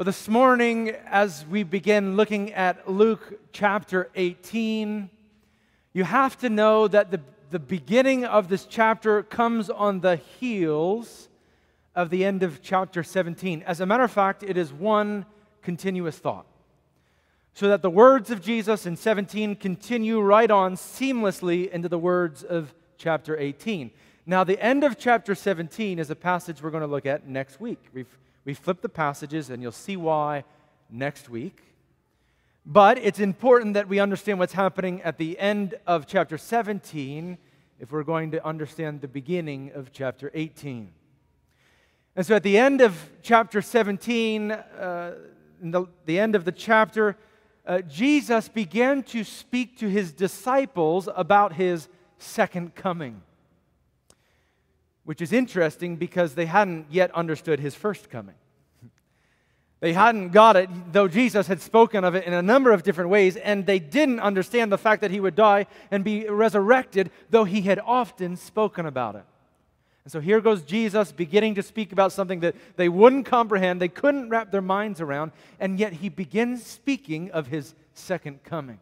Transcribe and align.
Well, 0.00 0.06
this 0.06 0.28
morning, 0.28 0.96
as 1.10 1.44
we 1.44 1.62
begin 1.62 2.16
looking 2.16 2.54
at 2.54 2.90
Luke 2.90 3.38
chapter 3.52 4.08
18, 4.14 5.10
you 5.92 6.04
have 6.04 6.38
to 6.38 6.48
know 6.48 6.88
that 6.88 7.10
the, 7.10 7.20
the 7.50 7.58
beginning 7.58 8.24
of 8.24 8.48
this 8.48 8.64
chapter 8.64 9.22
comes 9.22 9.68
on 9.68 10.00
the 10.00 10.16
heels 10.16 11.28
of 11.94 12.08
the 12.08 12.24
end 12.24 12.42
of 12.42 12.62
chapter 12.62 13.02
17. 13.02 13.62
As 13.64 13.80
a 13.80 13.84
matter 13.84 14.02
of 14.02 14.10
fact, 14.10 14.42
it 14.42 14.56
is 14.56 14.72
one 14.72 15.26
continuous 15.60 16.16
thought. 16.16 16.46
So 17.52 17.68
that 17.68 17.82
the 17.82 17.90
words 17.90 18.30
of 18.30 18.40
Jesus 18.40 18.86
in 18.86 18.96
17 18.96 19.56
continue 19.56 20.22
right 20.22 20.50
on 20.50 20.76
seamlessly 20.76 21.70
into 21.70 21.90
the 21.90 21.98
words 21.98 22.42
of 22.42 22.74
chapter 22.96 23.36
18. 23.36 23.90
Now, 24.24 24.44
the 24.44 24.58
end 24.64 24.82
of 24.82 24.96
chapter 24.96 25.34
17 25.34 25.98
is 25.98 26.08
a 26.08 26.16
passage 26.16 26.62
we're 26.62 26.70
going 26.70 26.80
to 26.80 26.86
look 26.86 27.04
at 27.04 27.28
next 27.28 27.60
week. 27.60 27.84
We've 27.92 28.16
we 28.50 28.54
flip 28.54 28.80
the 28.80 28.88
passages, 28.88 29.48
and 29.48 29.62
you'll 29.62 29.70
see 29.70 29.96
why 29.96 30.42
next 30.90 31.28
week. 31.28 31.62
But 32.66 32.98
it's 32.98 33.20
important 33.20 33.74
that 33.74 33.86
we 33.86 34.00
understand 34.00 34.40
what's 34.40 34.54
happening 34.54 35.00
at 35.02 35.18
the 35.18 35.38
end 35.38 35.76
of 35.86 36.04
chapter 36.04 36.36
17 36.36 37.38
if 37.78 37.92
we're 37.92 38.02
going 38.02 38.32
to 38.32 38.44
understand 38.44 39.02
the 39.02 39.06
beginning 39.06 39.70
of 39.72 39.92
chapter 39.92 40.32
18. 40.34 40.90
And 42.16 42.26
so 42.26 42.34
at 42.34 42.42
the 42.42 42.58
end 42.58 42.80
of 42.80 43.08
chapter 43.22 43.62
17, 43.62 44.50
uh, 44.50 45.14
the, 45.62 45.86
the 46.06 46.18
end 46.18 46.34
of 46.34 46.44
the 46.44 46.50
chapter, 46.50 47.16
uh, 47.64 47.82
Jesus 47.82 48.48
began 48.48 49.04
to 49.04 49.22
speak 49.22 49.78
to 49.78 49.88
his 49.88 50.12
disciples 50.12 51.08
about 51.14 51.52
his 51.52 51.88
second 52.18 52.74
coming 52.74 53.22
which 55.04 55.20
is 55.20 55.32
interesting 55.32 55.96
because 55.96 56.34
they 56.34 56.46
hadn't 56.46 56.86
yet 56.90 57.10
understood 57.12 57.60
his 57.60 57.74
first 57.74 58.10
coming. 58.10 58.34
They 59.80 59.94
hadn't 59.94 60.30
got 60.30 60.56
it, 60.56 60.68
though 60.92 61.08
Jesus 61.08 61.46
had 61.46 61.62
spoken 61.62 62.04
of 62.04 62.14
it 62.14 62.26
in 62.26 62.34
a 62.34 62.42
number 62.42 62.70
of 62.70 62.82
different 62.82 63.08
ways, 63.08 63.36
and 63.36 63.64
they 63.64 63.78
didn't 63.78 64.20
understand 64.20 64.70
the 64.70 64.76
fact 64.76 65.00
that 65.00 65.10
he 65.10 65.20
would 65.20 65.34
die 65.34 65.66
and 65.90 66.04
be 66.04 66.28
resurrected, 66.28 67.10
though 67.30 67.44
he 67.44 67.62
had 67.62 67.78
often 67.78 68.36
spoken 68.36 68.84
about 68.84 69.14
it. 69.14 69.24
And 70.04 70.12
so 70.12 70.20
here 70.20 70.42
goes 70.42 70.62
Jesus 70.62 71.12
beginning 71.12 71.54
to 71.54 71.62
speak 71.62 71.92
about 71.92 72.12
something 72.12 72.40
that 72.40 72.56
they 72.76 72.90
wouldn't 72.90 73.24
comprehend, 73.24 73.80
they 73.80 73.88
couldn't 73.88 74.28
wrap 74.28 74.50
their 74.50 74.60
minds 74.60 75.00
around, 75.00 75.32
and 75.58 75.78
yet 75.78 75.94
he 75.94 76.10
begins 76.10 76.64
speaking 76.64 77.30
of 77.30 77.46
his 77.46 77.74
second 77.94 78.44
coming. 78.44 78.78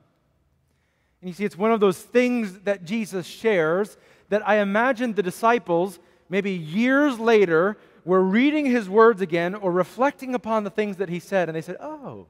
And 1.20 1.28
you 1.28 1.34
see, 1.34 1.44
it's 1.44 1.58
one 1.58 1.72
of 1.72 1.80
those 1.80 1.98
things 1.98 2.60
that 2.60 2.84
Jesus 2.84 3.26
shares 3.26 3.96
that 4.30 4.46
I 4.46 4.56
imagine 4.56 5.14
the 5.14 5.22
disciples 5.22 5.98
maybe 6.28 6.52
years 6.52 7.18
later, 7.18 7.76
we 8.04 8.10
were 8.10 8.22
reading 8.22 8.66
his 8.66 8.88
words 8.88 9.20
again 9.20 9.54
or 9.54 9.70
reflecting 9.72 10.34
upon 10.34 10.64
the 10.64 10.70
things 10.70 10.96
that 10.96 11.08
he 11.08 11.20
said, 11.20 11.48
and 11.48 11.56
they 11.56 11.62
said, 11.62 11.76
Oh, 11.80 12.26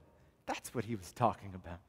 that's 0.47 0.75
what 0.75 0.85
he 0.85 0.97
was 0.97 1.13
talking 1.13 1.53
about. 1.55 1.81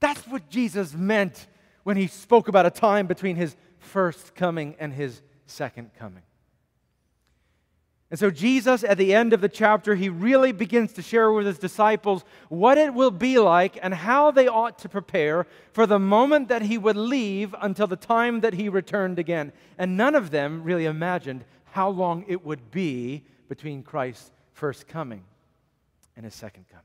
That's 0.00 0.26
what 0.26 0.48
Jesus 0.50 0.94
meant 0.94 1.46
when 1.82 1.96
he 1.96 2.06
spoke 2.06 2.48
about 2.48 2.66
a 2.66 2.70
time 2.70 3.06
between 3.06 3.36
his 3.36 3.56
first 3.78 4.34
coming 4.34 4.74
and 4.78 4.92
his 4.92 5.22
second 5.46 5.90
coming. 5.98 6.22
And 8.14 8.18
so, 8.20 8.30
Jesus, 8.30 8.84
at 8.84 8.96
the 8.96 9.12
end 9.12 9.32
of 9.32 9.40
the 9.40 9.48
chapter, 9.48 9.96
he 9.96 10.08
really 10.08 10.52
begins 10.52 10.92
to 10.92 11.02
share 11.02 11.32
with 11.32 11.46
his 11.46 11.58
disciples 11.58 12.24
what 12.48 12.78
it 12.78 12.94
will 12.94 13.10
be 13.10 13.40
like 13.40 13.76
and 13.82 13.92
how 13.92 14.30
they 14.30 14.46
ought 14.46 14.78
to 14.78 14.88
prepare 14.88 15.48
for 15.72 15.84
the 15.84 15.98
moment 15.98 16.46
that 16.46 16.62
he 16.62 16.78
would 16.78 16.94
leave 16.94 17.56
until 17.60 17.88
the 17.88 17.96
time 17.96 18.38
that 18.42 18.54
he 18.54 18.68
returned 18.68 19.18
again. 19.18 19.52
And 19.78 19.96
none 19.96 20.14
of 20.14 20.30
them 20.30 20.62
really 20.62 20.84
imagined 20.84 21.44
how 21.72 21.88
long 21.88 22.24
it 22.28 22.46
would 22.46 22.70
be 22.70 23.24
between 23.48 23.82
Christ's 23.82 24.30
first 24.52 24.86
coming 24.86 25.24
and 26.14 26.24
his 26.24 26.36
second 26.36 26.68
coming. 26.68 26.84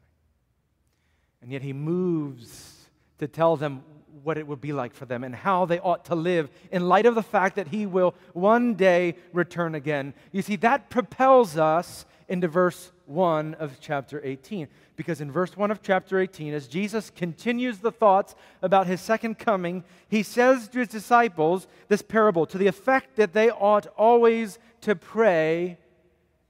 And 1.44 1.52
yet, 1.52 1.61
he 1.61 1.73
moves 1.73 2.89
to 3.19 3.27
tell 3.27 3.55
them 3.55 3.83
what 4.23 4.38
it 4.38 4.47
would 4.47 4.61
be 4.61 4.73
like 4.73 4.94
for 4.94 5.06
them 5.06 5.23
and 5.23 5.35
how 5.35 5.66
they 5.66 5.79
ought 5.79 6.06
to 6.06 6.16
live 6.16 6.50
in 6.72 6.88
light 6.88 7.06
of 7.06 7.16
the 7.16 7.23
fact 7.23 7.56
that 7.56 7.67
he 7.67 7.85
will 7.85 8.16
one 8.34 8.75
day 8.75 9.16
return 9.34 9.75
again. 9.75 10.13
You 10.31 10.41
see, 10.41 10.56
that 10.57 10.89
propels 10.89 11.57
us 11.57 12.06
into 12.28 12.47
verse 12.47 12.91
1 13.06 13.56
of 13.56 13.79
chapter 13.81 14.22
18. 14.23 14.67
Because 14.95 15.22
in 15.22 15.31
verse 15.31 15.57
1 15.57 15.72
of 15.72 15.81
chapter 15.81 16.19
18, 16.19 16.53
as 16.53 16.67
Jesus 16.67 17.09
continues 17.09 17.79
the 17.79 17.91
thoughts 17.91 18.35
about 18.61 18.88
his 18.88 19.01
second 19.01 19.39
coming, 19.39 19.84
he 20.09 20.23
says 20.23 20.67
to 20.69 20.79
his 20.79 20.89
disciples 20.89 21.67
this 21.88 22.01
parable 22.01 22.45
to 22.45 22.57
the 22.57 22.67
effect 22.67 23.16
that 23.16 23.34
they 23.34 23.50
ought 23.50 23.88
always 23.97 24.59
to 24.81 24.95
pray 24.95 25.78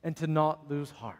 and 0.03 0.15
to 0.17 0.27
not 0.27 0.69
lose 0.69 0.91
heart. 0.91 1.19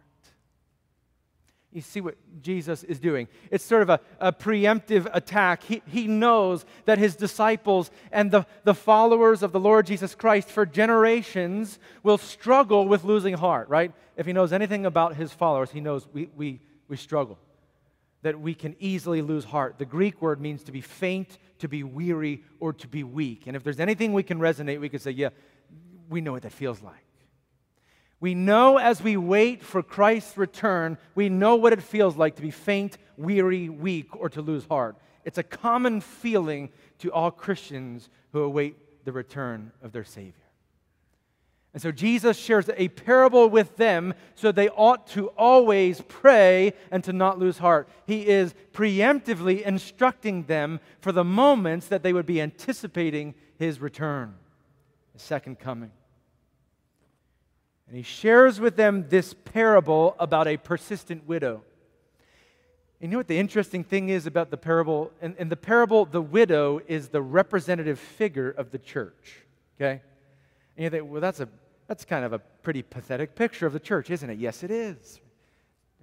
You 1.72 1.82
see 1.82 2.02
what 2.02 2.16
Jesus 2.42 2.84
is 2.84 3.00
doing. 3.00 3.28
It's 3.52 3.64
sort 3.64 3.84
of 3.84 3.90
a, 3.90 4.00
a 4.20 4.34
preemptive 4.34 5.08
attack. 5.14 5.62
He, 5.62 5.84
he 5.86 6.08
knows 6.08 6.66
that 6.86 6.98
his 6.98 7.16
disciples 7.16 7.92
and 8.12 8.32
the, 8.32 8.48
the 8.64 8.74
followers 8.74 9.44
of 9.44 9.52
the 9.52 9.60
Lord 9.60 9.86
Jesus 9.86 10.16
Christ 10.16 10.50
for 10.50 10.66
generations 10.66 11.78
will 12.02 12.18
struggle 12.18 12.88
with 12.88 13.04
losing 13.04 13.36
heart, 13.36 13.70
right? 13.70 13.92
If 14.18 14.26
he 14.26 14.34
knows 14.34 14.52
anything 14.52 14.88
about 14.88 15.16
his 15.16 15.32
followers, 15.32 15.70
he 15.70 15.80
knows 15.80 16.08
we, 16.12 16.30
we, 16.36 16.60
we 16.88 16.98
struggle, 16.98 17.38
that 18.24 18.40
we 18.40 18.56
can 18.56 18.76
easily 18.80 19.22
lose 19.22 19.46
heart. 19.46 19.78
The 19.78 19.86
Greek 19.86 20.24
word 20.24 20.42
means 20.42 20.64
to 20.64 20.72
be 20.72 20.82
faint, 20.82 21.38
to 21.60 21.68
be 21.68 21.84
weary, 21.84 22.44
or 22.60 22.74
to 22.74 22.88
be 22.88 23.04
weak. 23.04 23.44
And 23.46 23.56
if 23.56 23.64
there's 23.64 23.80
anything 23.80 24.14
we 24.14 24.24
can 24.24 24.40
resonate, 24.40 24.80
we 24.80 24.90
can 24.90 25.00
say, 25.00 25.12
yeah, 25.12 25.30
we 26.10 26.20
know 26.20 26.32
what 26.32 26.42
that 26.42 26.52
feels 26.52 26.82
like. 26.82 27.06
We 28.20 28.36
know 28.36 28.78
as 28.78 29.02
we 29.02 29.16
wait 29.16 29.64
for 29.64 29.82
Christ's 29.82 30.38
return, 30.38 30.98
we 31.16 31.30
know 31.30 31.56
what 31.56 31.74
it 31.74 31.82
feels 31.82 32.18
like 32.18 32.36
to 32.36 32.42
be 32.42 32.52
faint, 32.52 32.98
weary, 33.18 33.70
weak, 33.70 34.16
or 34.16 34.30
to 34.30 34.42
lose 34.42 34.66
heart. 34.66 34.98
It's 35.24 35.38
a 35.38 35.44
common 35.44 36.02
feeling 36.02 36.70
to 37.00 37.12
all 37.12 37.32
Christians 37.32 38.10
who 38.34 38.42
await 38.42 39.06
the 39.06 39.12
return 39.12 39.72
of 39.82 39.92
their 39.92 40.04
Savior. 40.04 40.34
And 41.74 41.82
so 41.82 41.92
Jesus 41.92 42.36
shares 42.36 42.70
a 42.76 42.88
parable 42.88 43.48
with 43.48 43.78
them 43.78 44.16
so 44.34 44.52
they 44.52 44.70
ought 44.70 45.06
to 45.08 45.28
always 45.30 46.02
pray 46.08 46.74
and 46.90 47.04
to 47.04 47.14
not 47.14 47.38
lose 47.38 47.60
heart. 47.60 47.88
He 48.08 48.28
is 48.28 48.56
preemptively 48.74 49.62
instructing 49.62 50.44
them 50.44 50.80
for 51.00 51.12
the 51.12 51.24
moments 51.24 51.88
that 51.88 52.02
they 52.02 52.12
would 52.12 52.26
be 52.26 52.42
anticipating 52.42 53.36
his 53.58 53.80
return, 53.80 54.34
his 55.14 55.22
second 55.22 55.60
coming. 55.60 55.92
And 57.90 57.98
he 57.98 58.04
shares 58.04 58.60
with 58.60 58.76
them 58.76 59.08
this 59.10 59.34
parable 59.34 60.16
about 60.20 60.48
a 60.48 60.58
persistent 60.58 61.28
widow. 61.28 61.64
And 63.02 63.10
you 63.10 63.14
know 63.14 63.18
what 63.18 63.28
the 63.28 63.40
interesting 63.40 63.84
thing 63.84 64.10
is 64.10 64.28
about 64.28 64.52
the 64.52 64.58
parable? 64.58 65.12
In, 65.24 65.36
in 65.40 65.50
the 65.50 65.56
parable, 65.56 66.06
the 66.06 66.22
widow 66.22 66.82
is 66.88 67.10
the 67.10 67.22
representative 67.22 67.98
figure 67.98 68.52
of 68.52 68.70
the 68.70 68.78
church. 68.78 69.40
Okay? 69.76 70.02
And 70.78 70.84
you 70.84 70.90
think, 70.92 71.10
well, 71.10 71.20
that's, 71.20 71.40
a, 71.40 71.50
that's 71.88 72.06
kind 72.06 72.24
of 72.24 72.32
a 72.32 72.38
pretty 72.38 72.84
pathetic 72.84 73.34
picture 73.34 73.66
of 73.66 73.74
the 73.74 73.80
church, 73.80 74.12
isn't 74.12 74.30
it? 74.30 74.38
Yes, 74.38 74.62
it 74.62 74.70
is. 74.70 75.20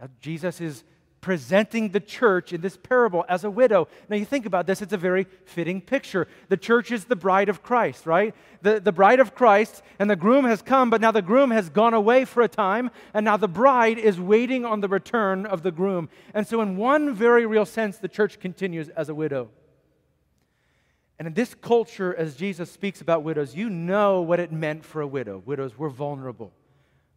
Uh, 0.03 0.09
Jesus 0.21 0.61
is 0.61 0.83
presenting 1.26 1.88
the 1.88 1.98
church 1.98 2.53
in 2.53 2.60
this 2.60 2.76
parable 2.76 3.25
as 3.28 3.42
a 3.42 3.50
widow. 3.50 3.88
Now, 4.09 4.14
you 4.14 4.25
think 4.25 4.47
about 4.47 4.64
this, 4.64 4.81
it's 4.81 4.92
a 4.92 4.97
very 4.97 5.26
fitting 5.44 5.81
picture. 5.81 6.28
The 6.50 6.56
church 6.56 6.92
is 6.92 7.06
the 7.06 7.16
bride 7.16 7.48
of 7.48 7.64
Christ, 7.64 8.06
right? 8.06 8.32
The, 8.62 8.78
the 8.78 8.92
bride 8.92 9.19
of 9.19 9.34
Christ, 9.34 9.82
and 9.98 10.09
the 10.09 10.14
groom 10.14 10.44
has 10.44 10.62
come, 10.62 10.88
but 10.88 11.00
now 11.00 11.10
the 11.10 11.22
groom 11.22 11.50
has 11.50 11.69
gone 11.69 11.94
away 11.94 12.26
for 12.26 12.44
a 12.44 12.48
time, 12.48 12.92
and 13.12 13.25
now 13.25 13.37
the 13.37 13.48
bride 13.48 13.98
is 13.98 14.20
waiting 14.20 14.64
on 14.64 14.82
the 14.82 14.87
return 14.87 15.47
of 15.47 15.64
the 15.64 15.72
groom. 15.72 16.09
And 16.32 16.47
so, 16.47 16.60
in 16.60 16.76
one 16.76 17.12
very 17.12 17.44
real 17.44 17.66
sense, 17.66 17.98
the 17.98 18.06
church 18.06 18.38
continues 18.38 18.88
as 18.91 19.08
a 19.08 19.14
widow. 19.14 19.48
And 21.19 21.26
in 21.26 21.34
this 21.34 21.56
culture, 21.56 22.14
as 22.14 22.37
Jesus 22.37 22.70
speaks 22.70 23.00
about 23.00 23.25
widows, 23.25 23.53
you 23.53 23.69
know 23.69 24.20
what 24.20 24.38
it 24.38 24.53
meant 24.53 24.84
for 24.84 25.00
a 25.00 25.08
widow. 25.08 25.43
Widows 25.44 25.76
were 25.76 25.91
vulnerable. 25.91 26.53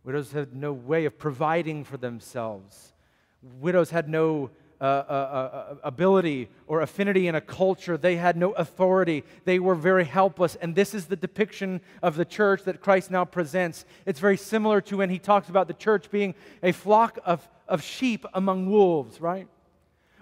Widows 0.04 0.32
had 0.32 0.56
no 0.56 0.74
way 0.74 1.06
of 1.06 1.20
providing 1.20 1.84
for 1.84 1.98
themselves. 1.98 2.94
Widows 3.42 3.90
had 3.90 4.10
no 4.10 4.52
uh, 4.82 4.84
uh, 4.84 4.88
uh, 4.88 5.58
uh, 5.74 5.76
ability 5.84 6.48
or 6.66 6.80
affinity 6.80 7.28
in 7.28 7.36
a 7.36 7.42
culture. 7.42 7.98
They 7.98 8.16
had 8.16 8.38
no 8.38 8.52
authority. 8.52 9.26
They 9.44 9.60
were 9.60 9.76
very 9.76 10.06
helpless. 10.06 10.56
And 10.56 10.74
this 10.74 10.94
is 10.94 11.08
the 11.08 11.18
depiction 11.18 11.82
of 12.02 12.16
the 12.16 12.24
church 12.24 12.64
that 12.64 12.80
Christ 12.80 13.12
now 13.12 13.26
presents. 13.26 13.84
It's 14.06 14.22
very 14.22 14.38
similar 14.38 14.80
to 14.82 14.96
when 14.96 15.10
he 15.10 15.20
talks 15.20 15.50
about 15.50 15.68
the 15.68 15.74
church 15.74 16.10
being 16.10 16.34
a 16.64 16.72
flock 16.72 17.20
of, 17.26 17.46
of 17.68 17.84
sheep 17.84 18.26
among 18.34 18.70
wolves, 18.70 19.20
right? 19.20 19.50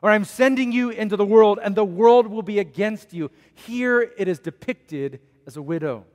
Or 0.01 0.09
I'm 0.09 0.25
sending 0.25 0.71
you 0.71 0.89
into 0.89 1.17
the 1.17 1.25
world, 1.25 1.59
and 1.61 1.75
the 1.75 1.85
world 1.85 2.25
will 2.25 2.41
be 2.41 2.57
against 2.57 3.13
you. 3.13 3.29
Here 3.53 4.01
it 4.01 4.27
is 4.27 4.39
depicted 4.39 5.19
as 5.45 5.55
a 5.55 5.61
widow. 5.61 6.05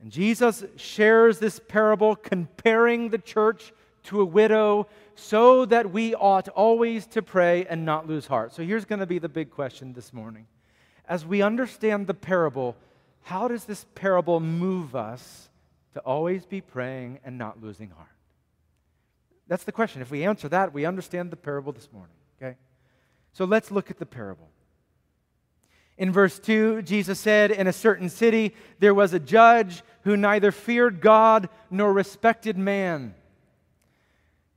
And 0.00 0.10
Jesus 0.10 0.64
shares 0.74 1.38
this 1.38 1.60
parable 1.60 2.16
comparing 2.16 3.10
the 3.10 3.18
church 3.18 3.72
to 4.04 4.20
a 4.20 4.24
widow 4.24 4.86
so 5.14 5.64
that 5.66 5.90
we 5.90 6.14
ought 6.14 6.48
always 6.48 7.06
to 7.08 7.22
pray 7.22 7.66
and 7.66 7.84
not 7.84 8.06
lose 8.06 8.26
heart. 8.26 8.52
So 8.52 8.62
here's 8.62 8.84
going 8.84 9.00
to 9.00 9.06
be 9.06 9.18
the 9.18 9.28
big 9.28 9.50
question 9.50 9.92
this 9.92 10.12
morning. 10.12 10.46
As 11.08 11.26
we 11.26 11.42
understand 11.42 12.06
the 12.06 12.14
parable, 12.14 12.76
how 13.22 13.48
does 13.48 13.64
this 13.64 13.86
parable 13.94 14.40
move 14.40 14.96
us 14.96 15.50
to 15.94 16.00
always 16.00 16.46
be 16.46 16.60
praying 16.60 17.20
and 17.24 17.38
not 17.38 17.62
losing 17.62 17.90
heart? 17.90 18.08
That's 19.48 19.64
the 19.64 19.72
question. 19.72 20.02
If 20.02 20.10
we 20.10 20.24
answer 20.24 20.48
that, 20.48 20.72
we 20.72 20.86
understand 20.86 21.30
the 21.30 21.36
parable 21.36 21.72
this 21.72 21.88
morning, 21.92 22.16
okay? 22.40 22.56
So 23.32 23.44
let's 23.44 23.70
look 23.70 23.90
at 23.90 23.98
the 23.98 24.06
parable. 24.06 24.48
In 25.98 26.10
verse 26.10 26.38
2, 26.38 26.82
Jesus 26.82 27.20
said, 27.20 27.50
In 27.50 27.66
a 27.66 27.72
certain 27.72 28.08
city 28.08 28.54
there 28.78 28.94
was 28.94 29.12
a 29.12 29.20
judge 29.20 29.82
who 30.02 30.16
neither 30.16 30.50
feared 30.50 31.00
God 31.00 31.48
nor 31.70 31.92
respected 31.92 32.56
man. 32.56 33.14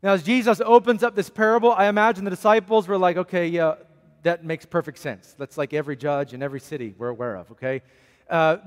Now, 0.05 0.13
as 0.13 0.21
Jesus 0.21 0.61
opens 0.63 1.01
up 1.01 1.15
this 1.15 1.31
parable, 1.31 1.71
I 1.73 1.87
imagine 1.87 2.25
the 2.25 2.29
disciples 2.29 2.87
were 2.87 2.95
like, 2.95 3.17
okay, 3.17 3.47
yeah, 3.47 3.73
that 4.21 4.45
makes 4.45 4.63
perfect 4.63 4.99
sense. 4.99 5.33
That's 5.35 5.57
like 5.57 5.73
every 5.73 5.95
judge 5.95 6.35
in 6.35 6.43
every 6.43 6.59
city 6.59 6.93
we're 6.95 7.07
aware 7.07 7.35
of, 7.35 7.49
okay? 7.53 7.81
Uh, 8.29 8.57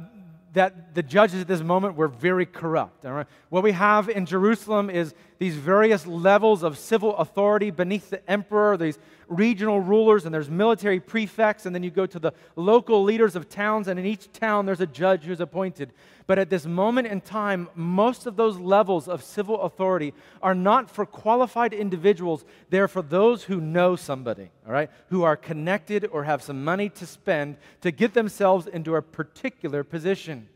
that 0.55 0.96
the 0.96 1.02
judges 1.05 1.40
at 1.40 1.46
this 1.46 1.61
moment 1.61 1.94
were 1.94 2.08
very 2.08 2.44
corrupt. 2.44 3.06
All 3.06 3.12
right? 3.12 3.26
What 3.50 3.62
we 3.62 3.70
have 3.70 4.08
in 4.08 4.26
Jerusalem 4.26 4.90
is 4.90 5.14
these 5.38 5.55
various 5.55 6.06
levels 6.06 6.62
of 6.62 6.76
civil 6.76 7.17
authority 7.17 7.70
beneath 7.70 8.11
the 8.11 8.29
emperor, 8.31 8.76
these 8.76 8.99
regional 9.29 9.81
rulers, 9.81 10.25
and 10.25 10.35
there's 10.35 10.50
military 10.50 10.99
prefects, 10.99 11.67
and 11.67 11.75
then 11.75 11.82
you 11.82 11.90
go 11.90 12.06
to 12.06 12.19
the 12.19 12.32
local 12.56 13.05
leaders 13.05 13.37
of 13.37 13.49
towns, 13.49 13.87
and 13.87 13.99
in 13.99 14.06
each 14.06 14.32
town 14.32 14.67
there's 14.67 14.81
a 14.81 14.87
judge 14.87 15.23
who's 15.25 15.40
appointed. 15.40 15.93
But 16.26 16.38
at 16.38 16.50
this 16.50 16.67
moment 16.67 17.06
in 17.06 17.20
time, 17.20 17.69
most 17.75 18.26
of 18.26 18.37
those 18.37 18.58
levels 18.58 19.06
of 19.06 19.23
civil 19.23 19.62
authority 19.62 20.12
are 20.43 20.55
not 20.55 20.90
for 20.90 21.06
qualified 21.06 21.73
individuals, 21.73 22.44
they're 22.70 22.88
for 22.88 23.02
those 23.02 23.44
who 23.44 23.61
know 23.61 23.96
somebody, 23.96 24.50
all 24.67 24.73
right, 24.73 24.90
who 25.08 25.23
are 25.23 25.37
connected 25.37 26.06
or 26.11 26.25
have 26.25 26.43
some 26.43 26.64
money 26.64 26.88
to 26.90 27.06
spend 27.06 27.56
to 27.81 27.90
get 27.90 28.14
themselves 28.14 28.67
into 28.67 28.96
a 28.96 29.02
particular 29.02 29.85
position. 29.85 30.49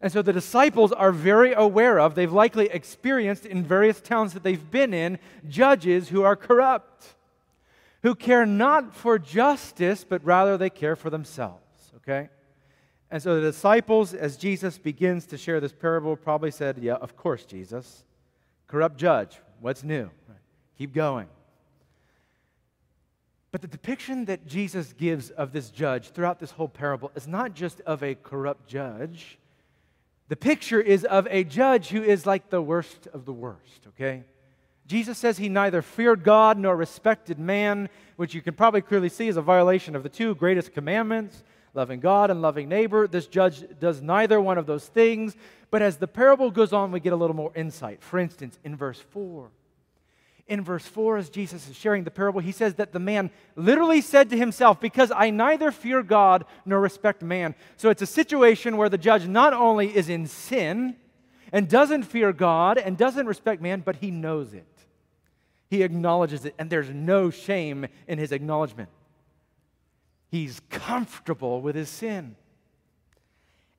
And 0.00 0.12
so 0.12 0.20
the 0.20 0.32
disciples 0.32 0.92
are 0.92 1.10
very 1.10 1.52
aware 1.54 1.98
of, 1.98 2.14
they've 2.14 2.32
likely 2.32 2.66
experienced 2.66 3.46
in 3.46 3.64
various 3.64 4.00
towns 4.00 4.34
that 4.34 4.42
they've 4.42 4.70
been 4.70 4.92
in, 4.92 5.18
judges 5.48 6.10
who 6.10 6.22
are 6.22 6.36
corrupt, 6.36 7.14
who 8.02 8.14
care 8.14 8.44
not 8.44 8.94
for 8.94 9.18
justice, 9.18 10.04
but 10.04 10.24
rather 10.24 10.58
they 10.58 10.70
care 10.70 10.96
for 10.96 11.08
themselves, 11.08 11.92
okay? 11.96 12.28
And 13.10 13.22
so 13.22 13.36
the 13.36 13.40
disciples, 13.40 14.12
as 14.12 14.36
Jesus 14.36 14.78
begins 14.78 15.26
to 15.26 15.38
share 15.38 15.60
this 15.60 15.72
parable, 15.72 16.16
probably 16.16 16.50
said, 16.50 16.78
Yeah, 16.78 16.94
of 16.94 17.16
course, 17.16 17.44
Jesus. 17.44 18.04
Corrupt 18.66 18.96
judge, 18.98 19.38
what's 19.60 19.84
new? 19.84 20.10
Keep 20.76 20.92
going. 20.92 21.28
But 23.52 23.62
the 23.62 23.68
depiction 23.68 24.26
that 24.26 24.46
Jesus 24.46 24.92
gives 24.92 25.30
of 25.30 25.52
this 25.52 25.70
judge 25.70 26.10
throughout 26.10 26.40
this 26.40 26.50
whole 26.50 26.68
parable 26.68 27.10
is 27.14 27.26
not 27.26 27.54
just 27.54 27.80
of 27.82 28.02
a 28.02 28.14
corrupt 28.16 28.68
judge 28.68 29.38
the 30.28 30.36
picture 30.36 30.80
is 30.80 31.04
of 31.04 31.26
a 31.30 31.44
judge 31.44 31.88
who 31.88 32.02
is 32.02 32.26
like 32.26 32.50
the 32.50 32.62
worst 32.62 33.06
of 33.12 33.24
the 33.24 33.32
worst, 33.32 33.86
okay? 33.88 34.24
Jesus 34.86 35.18
says 35.18 35.38
he 35.38 35.48
neither 35.48 35.82
feared 35.82 36.22
God 36.22 36.58
nor 36.58 36.76
respected 36.76 37.38
man, 37.38 37.88
which 38.16 38.34
you 38.34 38.42
can 38.42 38.54
probably 38.54 38.80
clearly 38.80 39.08
see 39.08 39.28
is 39.28 39.36
a 39.36 39.42
violation 39.42 39.96
of 39.96 40.02
the 40.02 40.08
two 40.08 40.34
greatest 40.34 40.72
commandments 40.72 41.42
loving 41.76 42.00
God 42.00 42.30
and 42.30 42.40
loving 42.42 42.68
neighbor. 42.68 43.06
This 43.06 43.26
judge 43.26 43.62
does 43.78 44.00
neither 44.00 44.40
one 44.40 44.58
of 44.58 44.66
those 44.66 44.86
things. 44.86 45.36
But 45.70 45.82
as 45.82 45.98
the 45.98 46.08
parable 46.08 46.50
goes 46.50 46.72
on, 46.72 46.90
we 46.90 47.00
get 47.00 47.12
a 47.12 47.16
little 47.16 47.36
more 47.36 47.52
insight. 47.54 48.02
For 48.02 48.18
instance, 48.18 48.58
in 48.64 48.76
verse 48.76 48.98
4, 49.10 49.50
in 50.48 50.62
verse 50.62 50.86
4, 50.86 51.16
as 51.16 51.28
Jesus 51.28 51.68
is 51.68 51.76
sharing 51.76 52.04
the 52.04 52.10
parable, 52.10 52.40
he 52.40 52.52
says 52.52 52.74
that 52.74 52.92
the 52.92 53.00
man 53.00 53.30
literally 53.56 54.00
said 54.00 54.30
to 54.30 54.36
himself, 54.36 54.80
Because 54.80 55.10
I 55.14 55.30
neither 55.30 55.72
fear 55.72 56.02
God 56.02 56.44
nor 56.64 56.80
respect 56.80 57.22
man. 57.22 57.54
So 57.76 57.90
it's 57.90 58.02
a 58.02 58.06
situation 58.06 58.76
where 58.76 58.88
the 58.88 58.98
judge 58.98 59.26
not 59.26 59.52
only 59.52 59.94
is 59.94 60.08
in 60.08 60.26
sin 60.26 60.96
and 61.52 61.68
doesn't 61.68 62.04
fear 62.04 62.32
God 62.32 62.78
and 62.78 62.96
doesn't 62.96 63.26
respect 63.26 63.60
man, 63.60 63.80
but 63.84 63.96
he 63.96 64.12
knows 64.12 64.54
it. 64.54 64.66
He 65.68 65.82
acknowledges 65.82 66.44
it, 66.44 66.54
and 66.58 66.70
there's 66.70 66.90
no 66.90 67.30
shame 67.30 67.86
in 68.06 68.18
his 68.18 68.30
acknowledgement. 68.30 68.88
He's 70.30 70.60
comfortable 70.70 71.60
with 71.60 71.74
his 71.74 71.88
sin. 71.88 72.36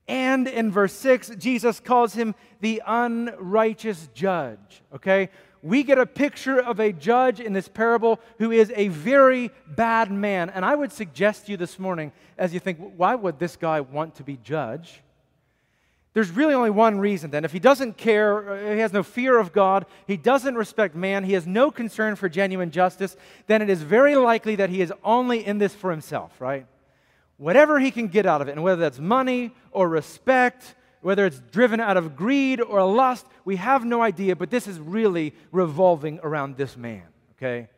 And 0.08 0.48
in 0.48 0.72
verse 0.72 0.94
6, 0.94 1.32
Jesus 1.38 1.80
calls 1.80 2.14
him 2.14 2.34
the 2.62 2.82
unrighteous 2.86 4.10
judge. 4.14 4.82
Okay? 4.94 5.30
We 5.62 5.84
get 5.84 5.98
a 5.98 6.06
picture 6.06 6.60
of 6.60 6.80
a 6.80 6.92
judge 6.92 7.40
in 7.40 7.54
this 7.54 7.68
parable 7.68 8.20
who 8.38 8.52
is 8.52 8.72
a 8.76 8.88
very 8.90 9.52
bad 9.68 10.12
man. 10.12 10.50
And 10.50 10.64
I 10.64 10.76
would 10.76 10.92
suggest 10.92 11.46
to 11.46 11.52
you 11.52 11.58
this 11.58 11.80
morning, 11.80 12.12
as 12.38 12.54
you 12.54 12.60
think, 12.60 12.80
why 12.96 13.16
would 13.16 13.40
this 13.40 13.56
guy 13.56 13.82
want 13.82 14.16
to 14.16 14.24
be 14.24 14.38
judge? 14.44 15.02
There's 16.18 16.32
really 16.32 16.56
only 16.56 16.72
one 16.72 17.00
reason 17.00 17.30
then. 17.30 17.46
If 17.46 17.52
he 17.52 17.60
doesn't 17.60 17.96
care, 17.96 18.50
uh, 18.50 18.74
he 18.74 18.80
has 18.80 18.92
no 18.92 19.04
fear 19.04 19.38
of 19.38 19.54
God, 19.54 19.86
he 20.08 20.18
doesn't 20.18 20.56
respect 20.56 20.96
man, 20.96 21.24
he 21.24 21.34
has 21.34 21.46
no 21.46 21.70
concern 21.70 22.16
for 22.16 22.28
genuine 22.28 22.72
justice, 22.72 23.16
then 23.46 23.62
it 23.62 23.70
is 23.70 23.84
very 23.84 24.16
likely 24.16 24.56
that 24.56 24.72
he 24.72 24.82
is 24.82 24.92
only 25.04 25.46
in 25.46 25.60
this 25.60 25.76
for 25.76 25.92
himself, 25.92 26.42
right? 26.42 26.66
Whatever 27.38 27.80
he 27.80 27.92
can 27.92 28.08
get 28.08 28.26
out 28.26 28.42
of 28.42 28.48
it, 28.48 28.54
and 28.54 28.64
whether 28.64 28.82
that's 28.82 28.98
money 28.98 29.54
or 29.72 29.88
respect 29.88 30.74
whether 31.08 31.26
it's 31.26 31.40
driven 31.54 31.80
out 31.80 31.96
of 31.96 32.18
greed 32.18 32.60
or 32.60 32.84
lust, 32.84 33.26
we 33.46 33.56
have 33.56 33.86
no 33.86 34.02
idea, 34.02 34.36
but 34.36 34.50
this 34.50 34.68
is 34.68 34.78
really 34.78 35.34
revolving 35.54 36.20
around 36.22 36.58
this 36.58 36.76
man, 36.76 37.06
okay? 37.38 37.70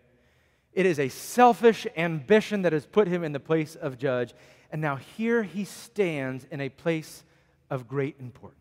It 0.73 0.87
is 0.87 0.97
a 0.97 1.09
selfish 1.09 1.85
ambition 1.95 2.63
that 2.63 2.73
has 2.73 2.87
put 2.87 3.07
him 3.07 3.23
in 3.23 3.31
the 3.31 3.39
place 3.39 3.75
of 3.75 3.99
judge. 3.99 4.33
And 4.71 4.81
now 4.81 4.95
here 4.95 5.43
he 5.43 5.63
stands 5.63 6.47
in 6.49 6.59
a 6.59 6.69
place 6.69 7.23
of 7.69 7.87
great 7.87 8.15
importance. 8.19 8.57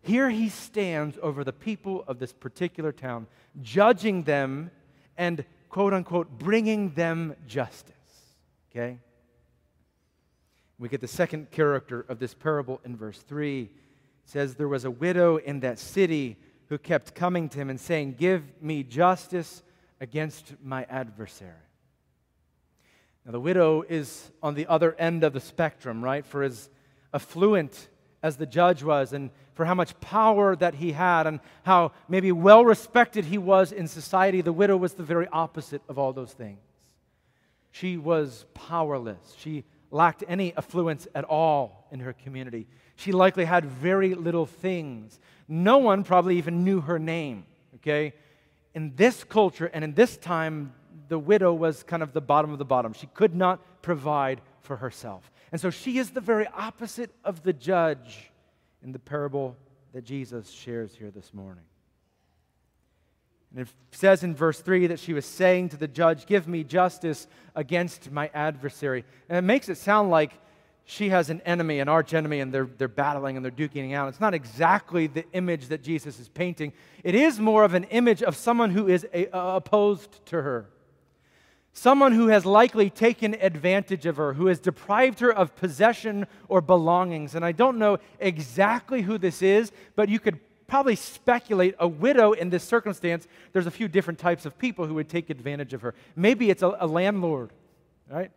Here 0.00 0.30
he 0.30 0.48
stands 0.48 1.18
over 1.22 1.44
the 1.44 1.52
people 1.52 2.04
of 2.06 2.18
this 2.20 2.32
particular 2.32 2.90
town, 2.90 3.26
judging 3.60 4.22
them 4.22 4.70
and, 5.18 5.44
quote 5.68 5.92
unquote, 5.92 6.38
bringing 6.38 6.94
them 6.94 7.36
justice. 7.46 7.92
Okay? 8.70 8.98
We 10.80 10.88
get 10.88 11.02
the 11.02 11.08
second 11.08 11.50
character 11.50 12.06
of 12.08 12.18
this 12.18 12.32
parable 12.32 12.80
in 12.86 12.96
verse 12.96 13.18
3. 13.18 13.64
It 13.64 13.70
says, 14.24 14.54
There 14.54 14.66
was 14.66 14.86
a 14.86 14.90
widow 14.90 15.36
in 15.36 15.60
that 15.60 15.78
city 15.78 16.38
who 16.70 16.78
kept 16.78 17.14
coming 17.14 17.50
to 17.50 17.58
him 17.58 17.68
and 17.68 17.78
saying, 17.78 18.14
Give 18.18 18.42
me 18.62 18.82
justice 18.82 19.62
against 20.00 20.54
my 20.64 20.84
adversary. 20.84 21.52
Now, 23.26 23.32
the 23.32 23.40
widow 23.40 23.82
is 23.86 24.30
on 24.42 24.54
the 24.54 24.66
other 24.68 24.94
end 24.94 25.22
of 25.22 25.34
the 25.34 25.40
spectrum, 25.40 26.02
right? 26.02 26.24
For 26.24 26.42
as 26.42 26.70
affluent 27.12 27.88
as 28.22 28.38
the 28.38 28.46
judge 28.46 28.82
was, 28.82 29.12
and 29.12 29.30
for 29.52 29.66
how 29.66 29.74
much 29.74 30.00
power 30.00 30.56
that 30.56 30.76
he 30.76 30.92
had, 30.92 31.26
and 31.26 31.40
how 31.62 31.92
maybe 32.08 32.32
well 32.32 32.64
respected 32.64 33.26
he 33.26 33.36
was 33.36 33.70
in 33.70 33.86
society, 33.86 34.40
the 34.40 34.52
widow 34.52 34.78
was 34.78 34.94
the 34.94 35.02
very 35.02 35.28
opposite 35.30 35.82
of 35.90 35.98
all 35.98 36.14
those 36.14 36.32
things. 36.32 36.60
She 37.70 37.98
was 37.98 38.46
powerless. 38.54 39.34
She 39.36 39.64
lacked 39.90 40.24
any 40.28 40.56
affluence 40.56 41.08
at 41.14 41.24
all 41.24 41.86
in 41.90 42.00
her 42.00 42.12
community. 42.12 42.66
She 42.96 43.12
likely 43.12 43.44
had 43.44 43.64
very 43.64 44.14
little 44.14 44.46
things. 44.46 45.18
No 45.48 45.78
one 45.78 46.04
probably 46.04 46.38
even 46.38 46.64
knew 46.64 46.80
her 46.80 46.98
name, 46.98 47.44
okay? 47.76 48.14
In 48.74 48.94
this 48.94 49.24
culture 49.24 49.66
and 49.66 49.82
in 49.82 49.94
this 49.94 50.16
time, 50.16 50.72
the 51.08 51.18
widow 51.18 51.52
was 51.52 51.82
kind 51.82 52.02
of 52.02 52.12
the 52.12 52.20
bottom 52.20 52.52
of 52.52 52.58
the 52.58 52.64
bottom. 52.64 52.92
She 52.92 53.08
could 53.08 53.34
not 53.34 53.82
provide 53.82 54.40
for 54.60 54.76
herself. 54.76 55.30
And 55.50 55.60
so 55.60 55.70
she 55.70 55.98
is 55.98 56.10
the 56.10 56.20
very 56.20 56.46
opposite 56.46 57.10
of 57.24 57.42
the 57.42 57.52
judge 57.52 58.30
in 58.82 58.92
the 58.92 58.98
parable 58.98 59.56
that 59.92 60.04
Jesus 60.04 60.50
shares 60.50 60.94
here 60.94 61.10
this 61.10 61.34
morning. 61.34 61.64
And 63.54 63.66
it 63.66 63.68
says 63.90 64.22
in 64.22 64.34
verse 64.34 64.60
3 64.60 64.88
that 64.88 65.00
she 65.00 65.12
was 65.12 65.26
saying 65.26 65.70
to 65.70 65.76
the 65.76 65.88
judge, 65.88 66.26
Give 66.26 66.46
me 66.46 66.62
justice 66.62 67.26
against 67.54 68.10
my 68.10 68.30
adversary. 68.32 69.04
And 69.28 69.36
it 69.36 69.42
makes 69.42 69.68
it 69.68 69.76
sound 69.76 70.10
like 70.10 70.32
she 70.84 71.10
has 71.10 71.30
an 71.30 71.40
enemy, 71.42 71.78
an 71.78 71.88
archenemy, 71.88 72.40
and 72.40 72.52
they're, 72.52 72.68
they're 72.78 72.88
battling 72.88 73.36
and 73.36 73.44
they're 73.44 73.52
duking 73.52 73.90
it 73.90 73.94
out. 73.94 74.08
It's 74.08 74.20
not 74.20 74.34
exactly 74.34 75.06
the 75.06 75.24
image 75.32 75.68
that 75.68 75.82
Jesus 75.82 76.18
is 76.18 76.28
painting. 76.28 76.72
It 77.04 77.14
is 77.14 77.38
more 77.38 77.64
of 77.64 77.74
an 77.74 77.84
image 77.84 78.22
of 78.22 78.36
someone 78.36 78.70
who 78.70 78.88
is 78.88 79.06
a, 79.12 79.28
uh, 79.30 79.56
opposed 79.56 80.24
to 80.26 80.42
her. 80.42 80.68
Someone 81.72 82.12
who 82.12 82.26
has 82.26 82.44
likely 82.44 82.90
taken 82.90 83.34
advantage 83.34 84.04
of 84.04 84.16
her, 84.16 84.32
who 84.32 84.46
has 84.46 84.58
deprived 84.58 85.20
her 85.20 85.32
of 85.32 85.54
possession 85.54 86.26
or 86.48 86.60
belongings. 86.60 87.36
And 87.36 87.44
I 87.44 87.52
don't 87.52 87.78
know 87.78 87.98
exactly 88.18 89.02
who 89.02 89.18
this 89.18 89.42
is, 89.42 89.70
but 89.94 90.08
you 90.08 90.18
could 90.18 90.40
probably 90.70 90.94
speculate 90.94 91.74
a 91.80 91.88
widow 91.88 92.30
in 92.30 92.48
this 92.48 92.62
circumstance, 92.62 93.26
there's 93.52 93.66
a 93.66 93.72
few 93.72 93.88
different 93.88 94.20
types 94.20 94.46
of 94.46 94.56
people 94.56 94.86
who 94.86 94.94
would 94.94 95.08
take 95.08 95.28
advantage 95.28 95.74
of 95.74 95.82
her. 95.82 95.94
Maybe 96.14 96.48
it's 96.48 96.62
a, 96.62 96.76
a 96.78 96.86
landlord, 96.86 97.50
right? 98.08 98.30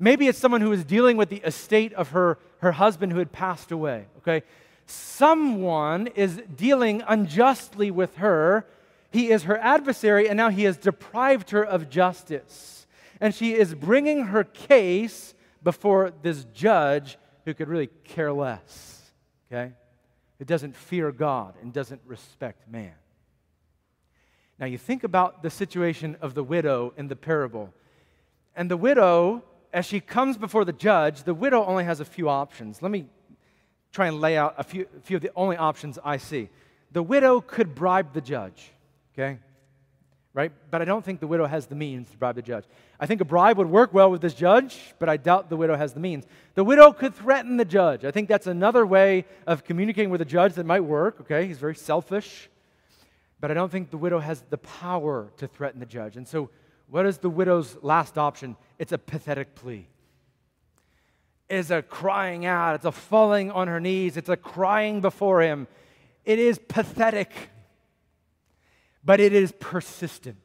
Maybe 0.00 0.26
it's 0.26 0.38
someone 0.38 0.60
who 0.60 0.72
is 0.72 0.84
dealing 0.84 1.16
with 1.16 1.28
the 1.28 1.36
estate 1.36 1.92
of 1.92 2.10
her, 2.10 2.38
her 2.58 2.72
husband 2.72 3.12
who 3.12 3.20
had 3.20 3.30
passed 3.30 3.70
away, 3.70 4.06
okay? 4.18 4.42
Someone 4.86 6.08
is 6.08 6.42
dealing 6.56 7.04
unjustly 7.06 7.92
with 7.92 8.16
her. 8.16 8.66
He 9.12 9.30
is 9.30 9.44
her 9.44 9.56
adversary, 9.56 10.28
and 10.28 10.36
now 10.36 10.50
he 10.50 10.64
has 10.64 10.76
deprived 10.76 11.50
her 11.50 11.64
of 11.64 11.88
justice. 11.88 12.88
And 13.20 13.32
she 13.32 13.54
is 13.54 13.74
bringing 13.74 14.24
her 14.26 14.42
case 14.42 15.34
before 15.62 16.12
this 16.22 16.44
judge 16.52 17.16
who 17.44 17.54
could 17.54 17.68
really 17.68 17.90
care 18.02 18.32
less, 18.32 19.02
okay? 19.46 19.72
It 20.38 20.46
doesn't 20.46 20.76
fear 20.76 21.12
God 21.12 21.54
and 21.62 21.72
doesn't 21.72 22.00
respect 22.06 22.68
man. 22.70 22.92
Now, 24.58 24.66
you 24.66 24.78
think 24.78 25.04
about 25.04 25.42
the 25.42 25.50
situation 25.50 26.16
of 26.20 26.34
the 26.34 26.42
widow 26.42 26.94
in 26.96 27.08
the 27.08 27.16
parable. 27.16 27.72
And 28.54 28.70
the 28.70 28.76
widow, 28.76 29.44
as 29.72 29.84
she 29.84 30.00
comes 30.00 30.38
before 30.38 30.64
the 30.64 30.72
judge, 30.72 31.24
the 31.24 31.34
widow 31.34 31.64
only 31.64 31.84
has 31.84 32.00
a 32.00 32.04
few 32.04 32.28
options. 32.28 32.80
Let 32.80 32.90
me 32.90 33.06
try 33.92 34.08
and 34.08 34.20
lay 34.20 34.36
out 34.36 34.54
a 34.56 34.64
few, 34.64 34.86
a 34.96 35.00
few 35.00 35.16
of 35.16 35.22
the 35.22 35.30
only 35.36 35.56
options 35.56 35.98
I 36.02 36.16
see. 36.16 36.48
The 36.92 37.02
widow 37.02 37.40
could 37.40 37.74
bribe 37.74 38.14
the 38.14 38.20
judge, 38.20 38.72
okay? 39.12 39.38
Right? 40.36 40.52
But 40.70 40.82
I 40.82 40.84
don't 40.84 41.02
think 41.02 41.20
the 41.20 41.26
widow 41.26 41.46
has 41.46 41.64
the 41.64 41.74
means 41.74 42.10
to 42.10 42.18
bribe 42.18 42.34
the 42.34 42.42
judge. 42.42 42.64
I 43.00 43.06
think 43.06 43.22
a 43.22 43.24
bribe 43.24 43.56
would 43.56 43.70
work 43.70 43.94
well 43.94 44.10
with 44.10 44.20
this 44.20 44.34
judge, 44.34 44.92
but 44.98 45.08
I 45.08 45.16
doubt 45.16 45.48
the 45.48 45.56
widow 45.56 45.76
has 45.76 45.94
the 45.94 46.00
means. 46.00 46.26
The 46.54 46.62
widow 46.62 46.92
could 46.92 47.14
threaten 47.14 47.56
the 47.56 47.64
judge. 47.64 48.04
I 48.04 48.10
think 48.10 48.28
that's 48.28 48.46
another 48.46 48.84
way 48.84 49.24
of 49.46 49.64
communicating 49.64 50.10
with 50.10 50.20
a 50.20 50.26
judge 50.26 50.52
that 50.56 50.66
might 50.66 50.82
work, 50.82 51.22
okay? 51.22 51.46
He's 51.46 51.56
very 51.56 51.74
selfish. 51.74 52.50
But 53.40 53.50
I 53.50 53.54
don't 53.54 53.72
think 53.72 53.90
the 53.90 53.96
widow 53.96 54.18
has 54.18 54.44
the 54.50 54.58
power 54.58 55.32
to 55.38 55.48
threaten 55.48 55.80
the 55.80 55.86
judge. 55.86 56.18
And 56.18 56.28
so, 56.28 56.50
what 56.90 57.06
is 57.06 57.16
the 57.16 57.30
widow's 57.30 57.74
last 57.80 58.18
option? 58.18 58.56
It's 58.78 58.92
a 58.92 58.98
pathetic 58.98 59.54
plea. 59.54 59.88
It's 61.48 61.70
a 61.70 61.80
crying 61.80 62.44
out, 62.44 62.74
it's 62.74 62.84
a 62.84 62.92
falling 62.92 63.50
on 63.50 63.68
her 63.68 63.80
knees, 63.80 64.18
it's 64.18 64.28
a 64.28 64.36
crying 64.36 65.00
before 65.00 65.40
him. 65.40 65.66
It 66.26 66.38
is 66.38 66.58
pathetic, 66.58 67.32
but 69.06 69.20
it 69.20 69.32
is 69.32 69.52
persistent, 69.52 70.36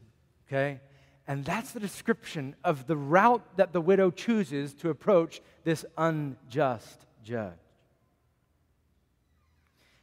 okay? 0.47 0.79
And 1.27 1.43
that's 1.43 1.71
the 1.71 1.79
description 1.81 2.55
of 2.63 2.87
the 2.87 2.95
route 2.95 3.43
that 3.57 3.73
the 3.73 3.81
widow 3.81 4.11
chooses 4.11 4.73
to 4.75 4.89
approach 4.89 5.41
this 5.65 5.83
unjust 5.97 7.05
judge. 7.23 7.51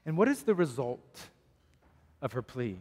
And 0.04 0.18
what 0.18 0.28
is 0.28 0.42
the 0.42 0.54
result? 0.54 1.28
of 2.20 2.32
her 2.32 2.42
pleas. 2.42 2.76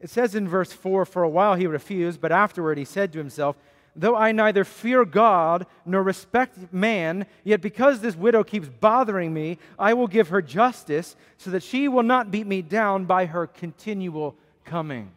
It 0.00 0.10
says 0.10 0.34
in 0.34 0.48
verse 0.48 0.72
4 0.72 1.04
For 1.04 1.22
a 1.22 1.28
while 1.28 1.54
he 1.54 1.66
refused, 1.66 2.20
but 2.20 2.32
afterward 2.32 2.78
he 2.78 2.84
said 2.84 3.12
to 3.12 3.18
himself, 3.18 3.56
Though 3.98 4.16
I 4.16 4.32
neither 4.32 4.64
fear 4.64 5.06
God 5.06 5.66
nor 5.86 6.02
respect 6.02 6.72
man, 6.72 7.24
yet 7.44 7.62
because 7.62 8.00
this 8.00 8.14
widow 8.14 8.44
keeps 8.44 8.68
bothering 8.68 9.32
me, 9.32 9.58
I 9.78 9.94
will 9.94 10.06
give 10.06 10.28
her 10.28 10.42
justice 10.42 11.16
so 11.38 11.50
that 11.50 11.62
she 11.62 11.88
will 11.88 12.02
not 12.02 12.30
beat 12.30 12.46
me 12.46 12.60
down 12.60 13.06
by 13.06 13.24
her 13.24 13.46
continual 13.46 14.36
coming. 14.66 15.10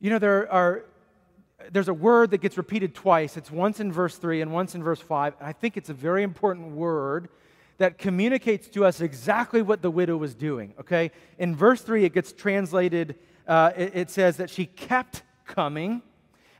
You 0.00 0.10
know, 0.10 0.18
there 0.18 0.50
are, 0.50 0.84
there's 1.70 1.88
a 1.88 1.94
word 1.94 2.32
that 2.32 2.40
gets 2.40 2.56
repeated 2.56 2.94
twice. 2.94 3.36
It's 3.36 3.50
once 3.50 3.78
in 3.78 3.92
verse 3.92 4.16
3 4.16 4.40
and 4.40 4.52
once 4.52 4.74
in 4.74 4.82
verse 4.82 5.00
5. 5.00 5.34
I 5.40 5.52
think 5.52 5.76
it's 5.76 5.90
a 5.90 5.94
very 5.94 6.24
important 6.24 6.72
word 6.72 7.28
that 7.78 7.98
communicates 7.98 8.68
to 8.68 8.84
us 8.84 9.00
exactly 9.00 9.62
what 9.62 9.82
the 9.82 9.90
widow 9.90 10.16
was 10.16 10.34
doing. 10.34 10.74
Okay? 10.80 11.10
In 11.38 11.54
verse 11.54 11.82
3, 11.82 12.04
it 12.04 12.12
gets 12.14 12.32
translated, 12.32 13.16
uh, 13.46 13.72
it, 13.76 13.92
it 13.94 14.10
says 14.10 14.38
that 14.38 14.50
she 14.50 14.66
kept 14.66 15.22
coming. 15.46 16.02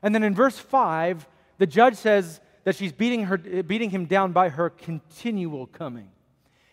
And 0.01 0.15
then 0.15 0.23
in 0.23 0.33
verse 0.33 0.57
5, 0.57 1.27
the 1.57 1.67
judge 1.67 1.95
says 1.95 2.39
that 2.63 2.75
she's 2.75 2.93
beating, 2.93 3.25
her, 3.25 3.37
beating 3.37 3.89
him 3.89 4.05
down 4.05 4.31
by 4.31 4.49
her 4.49 4.69
continual 4.69 5.67
coming. 5.67 6.09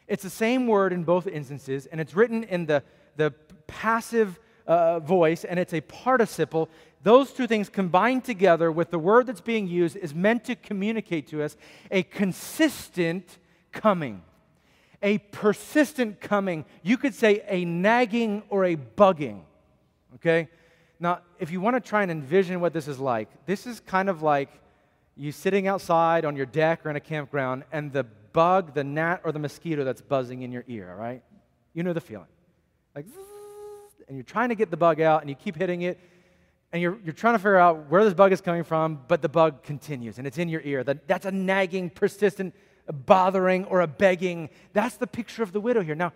It's 0.06 0.22
the 0.22 0.30
same 0.30 0.66
word 0.66 0.92
in 0.92 1.04
both 1.04 1.26
instances, 1.26 1.86
and 1.86 2.00
it's 2.00 2.14
written 2.14 2.42
in 2.44 2.66
the, 2.66 2.82
the 3.16 3.32
passive 3.70 4.38
uh, 4.66 5.00
voice, 5.00 5.44
and 5.44 5.58
it's 5.58 5.72
a 5.72 5.80
participle. 5.80 6.68
Those 7.02 7.32
two 7.32 7.46
things 7.46 7.68
combined 7.68 8.24
together 8.24 8.70
with 8.70 8.90
the 8.90 8.98
word 8.98 9.26
that's 9.26 9.40
being 9.40 9.66
used 9.66 9.96
is 9.96 10.14
meant 10.14 10.44
to 10.44 10.54
communicate 10.54 11.28
to 11.28 11.42
us 11.42 11.56
a 11.90 12.02
consistent 12.02 13.38
coming 13.72 14.22
a 15.02 15.18
persistent 15.18 16.20
coming. 16.20 16.64
You 16.82 16.96
could 16.96 17.14
say 17.14 17.42
a 17.48 17.64
nagging 17.64 18.42
or 18.48 18.64
a 18.64 18.76
bugging. 18.76 19.40
Okay? 20.16 20.48
Now, 20.98 21.20
if 21.38 21.50
you 21.50 21.60
want 21.60 21.76
to 21.76 21.80
try 21.80 22.02
and 22.02 22.10
envision 22.10 22.60
what 22.60 22.72
this 22.72 22.86
is 22.86 22.98
like, 22.98 23.28
this 23.46 23.66
is 23.66 23.80
kind 23.80 24.08
of 24.08 24.22
like 24.22 24.50
you 25.16 25.32
sitting 25.32 25.66
outside 25.66 26.24
on 26.24 26.36
your 26.36 26.46
deck 26.46 26.84
or 26.84 26.90
in 26.90 26.96
a 26.96 27.00
campground 27.00 27.64
and 27.72 27.92
the 27.92 28.04
bug, 28.04 28.74
the 28.74 28.84
gnat, 28.84 29.22
or 29.24 29.32
the 29.32 29.38
mosquito 29.38 29.84
that's 29.84 30.02
buzzing 30.02 30.42
in 30.42 30.52
your 30.52 30.64
ear, 30.68 30.94
right? 30.98 31.22
You 31.72 31.82
know 31.82 31.92
the 31.92 32.00
feeling. 32.00 32.26
Like, 32.94 33.06
and 34.10 34.18
you're 34.18 34.24
trying 34.24 34.48
to 34.48 34.56
get 34.56 34.72
the 34.72 34.76
bug 34.76 35.00
out 35.00 35.20
and 35.20 35.30
you 35.30 35.36
keep 35.36 35.54
hitting 35.54 35.82
it 35.82 35.96
and 36.72 36.82
you're, 36.82 36.98
you're 37.04 37.14
trying 37.14 37.34
to 37.34 37.38
figure 37.38 37.56
out 37.56 37.88
where 37.88 38.04
this 38.04 38.12
bug 38.12 38.32
is 38.32 38.40
coming 38.40 38.64
from, 38.64 39.00
but 39.06 39.22
the 39.22 39.28
bug 39.28 39.62
continues 39.62 40.18
and 40.18 40.26
it's 40.26 40.36
in 40.36 40.48
your 40.48 40.60
ear. 40.62 40.82
That, 40.82 41.06
that's 41.06 41.26
a 41.26 41.30
nagging, 41.30 41.90
persistent 41.90 42.52
bothering 42.92 43.66
or 43.66 43.82
a 43.82 43.86
begging. 43.86 44.50
That's 44.72 44.96
the 44.96 45.06
picture 45.06 45.44
of 45.44 45.52
the 45.52 45.60
widow 45.60 45.80
here. 45.80 45.94
Now, 45.94 46.12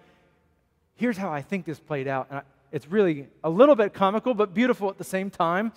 here's 0.97 1.17
how 1.17 1.33
I 1.33 1.41
think 1.41 1.67
this 1.67 1.79
played 1.79 2.09
out. 2.09 2.27
And 2.31 2.43
it's 2.73 2.89
really 2.89 3.29
a 3.45 3.49
little 3.51 3.77
bit 3.77 3.95
comical, 3.95 4.35
but 4.35 4.53
beautiful 4.53 4.91
at 4.91 4.99
the 4.99 5.05
same 5.05 5.31
time. 5.31 5.71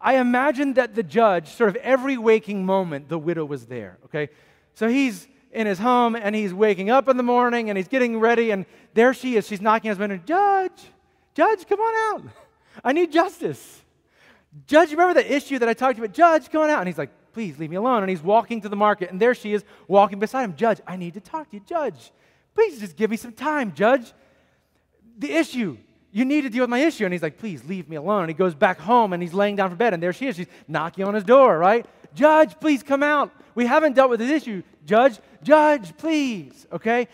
I 0.00 0.16
imagine 0.16 0.72
that 0.74 0.94
the 0.94 1.02
judge, 1.02 1.48
sort 1.48 1.68
of 1.68 1.76
every 1.76 2.16
waking 2.16 2.64
moment, 2.64 3.10
the 3.10 3.18
widow 3.18 3.44
was 3.44 3.66
there, 3.66 3.98
okay? 4.06 4.30
So 4.72 4.88
he's 4.88 5.28
in 5.52 5.66
his 5.66 5.78
home 5.78 6.14
and 6.14 6.34
he's 6.34 6.54
waking 6.54 6.88
up 6.88 7.08
in 7.08 7.18
the 7.18 7.22
morning 7.22 7.68
and 7.68 7.76
he's 7.76 7.88
getting 7.88 8.18
ready, 8.18 8.52
and 8.52 8.64
there 8.94 9.12
she 9.12 9.36
is. 9.36 9.46
She's 9.46 9.60
knocking 9.60 9.90
on 9.90 9.96
his 9.96 9.98
window, 9.98 10.18
Judge, 10.24 10.86
Judge, 11.38 11.68
come 11.68 11.78
on 11.78 12.16
out. 12.16 12.32
I 12.82 12.92
need 12.92 13.12
justice. 13.12 13.80
Judge, 14.66 14.90
remember 14.90 15.14
the 15.14 15.32
issue 15.32 15.60
that 15.60 15.68
I 15.68 15.72
talked 15.72 15.94
to 15.94 16.00
you 16.00 16.04
about? 16.04 16.16
Judge, 16.16 16.50
come 16.50 16.62
on 16.62 16.68
out. 16.68 16.80
And 16.80 16.88
he's 16.88 16.98
like, 16.98 17.10
please 17.32 17.60
leave 17.60 17.70
me 17.70 17.76
alone. 17.76 18.02
And 18.02 18.10
he's 18.10 18.20
walking 18.20 18.60
to 18.62 18.68
the 18.68 18.74
market, 18.74 19.12
and 19.12 19.20
there 19.20 19.36
she 19.36 19.52
is 19.52 19.62
walking 19.86 20.18
beside 20.18 20.42
him. 20.42 20.56
Judge, 20.56 20.80
I 20.84 20.96
need 20.96 21.14
to 21.14 21.20
talk 21.20 21.48
to 21.50 21.56
you. 21.56 21.62
Judge, 21.64 22.10
please 22.56 22.80
just 22.80 22.96
give 22.96 23.08
me 23.08 23.16
some 23.16 23.30
time, 23.30 23.72
Judge. 23.72 24.12
The 25.16 25.30
issue, 25.30 25.78
you 26.10 26.24
need 26.24 26.40
to 26.40 26.50
deal 26.50 26.64
with 26.64 26.70
my 26.70 26.80
issue. 26.80 27.04
And 27.04 27.12
he's 27.12 27.22
like, 27.22 27.38
please 27.38 27.64
leave 27.66 27.88
me 27.88 27.94
alone. 27.94 28.22
And 28.22 28.30
he 28.30 28.34
goes 28.34 28.56
back 28.56 28.80
home 28.80 29.12
and 29.12 29.22
he's 29.22 29.32
laying 29.32 29.54
down 29.54 29.70
for 29.70 29.76
bed, 29.76 29.94
and 29.94 30.02
there 30.02 30.12
she 30.12 30.26
is. 30.26 30.34
She's 30.34 30.48
knocking 30.66 31.04
on 31.04 31.14
his 31.14 31.22
door, 31.22 31.56
right? 31.56 31.86
Judge, 32.16 32.58
please 32.58 32.82
come 32.82 33.04
out. 33.04 33.30
We 33.54 33.64
haven't 33.64 33.92
dealt 33.92 34.10
with 34.10 34.18
this 34.18 34.42
issue. 34.42 34.64
Judge, 34.84 35.20
Judge, 35.44 35.96
please. 35.96 36.66
Okay? 36.72 37.06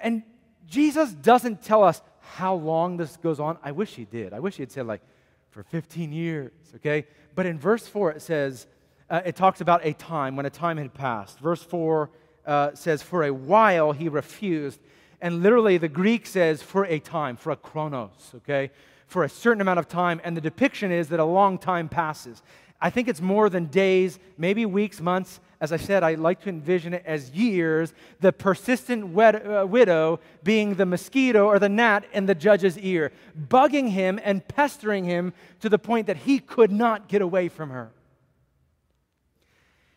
And 0.00 0.22
Jesus 0.68 1.10
doesn't 1.10 1.64
tell 1.64 1.82
us 1.82 2.00
how 2.36 2.54
long 2.54 2.96
this 2.96 3.16
goes 3.18 3.38
on. 3.40 3.58
I 3.62 3.72
wish 3.72 3.94
he 3.94 4.04
did. 4.04 4.32
I 4.32 4.40
wish 4.40 4.56
he 4.56 4.62
had 4.62 4.72
said, 4.72 4.86
like, 4.86 5.02
for 5.50 5.62
15 5.62 6.12
years, 6.12 6.50
okay? 6.76 7.06
But 7.34 7.44
in 7.44 7.58
verse 7.58 7.86
4, 7.86 8.12
it 8.12 8.22
says, 8.22 8.66
uh, 9.10 9.20
it 9.26 9.36
talks 9.36 9.60
about 9.60 9.84
a 9.84 9.92
time, 9.92 10.34
when 10.36 10.46
a 10.46 10.50
time 10.50 10.78
had 10.78 10.94
passed. 10.94 11.38
Verse 11.40 11.62
4 11.62 12.10
uh, 12.46 12.74
says, 12.74 13.02
For 13.02 13.24
a 13.24 13.32
while 13.32 13.92
he 13.92 14.08
refused. 14.08 14.80
And 15.20 15.42
literally, 15.42 15.76
the 15.76 15.88
Greek 15.88 16.26
says, 16.26 16.62
for 16.62 16.86
a 16.86 16.98
time, 16.98 17.36
for 17.36 17.50
a 17.50 17.56
chronos, 17.56 18.32
okay? 18.36 18.70
For 19.06 19.24
a 19.24 19.28
certain 19.28 19.60
amount 19.60 19.78
of 19.78 19.86
time. 19.86 20.20
And 20.24 20.34
the 20.34 20.40
depiction 20.40 20.90
is 20.90 21.08
that 21.08 21.20
a 21.20 21.24
long 21.24 21.58
time 21.58 21.88
passes. 21.88 22.42
I 22.80 22.88
think 22.88 23.08
it's 23.08 23.20
more 23.20 23.50
than 23.50 23.66
days, 23.66 24.18
maybe 24.38 24.64
weeks, 24.64 25.00
months. 25.00 25.38
As 25.62 25.70
I 25.70 25.76
said, 25.76 26.02
I 26.02 26.14
like 26.14 26.40
to 26.40 26.48
envision 26.48 26.92
it 26.92 27.04
as 27.06 27.30
years. 27.30 27.94
The 28.18 28.32
persistent 28.32 29.10
wed- 29.10 29.46
uh, 29.46 29.64
widow 29.64 30.18
being 30.42 30.74
the 30.74 30.84
mosquito 30.84 31.46
or 31.46 31.60
the 31.60 31.68
gnat 31.68 32.04
in 32.12 32.26
the 32.26 32.34
judge's 32.34 32.76
ear, 32.78 33.12
bugging 33.48 33.90
him 33.90 34.18
and 34.24 34.46
pestering 34.48 35.04
him 35.04 35.32
to 35.60 35.68
the 35.68 35.78
point 35.78 36.08
that 36.08 36.16
he 36.16 36.40
could 36.40 36.72
not 36.72 37.06
get 37.06 37.22
away 37.22 37.48
from 37.48 37.70
her. 37.70 37.92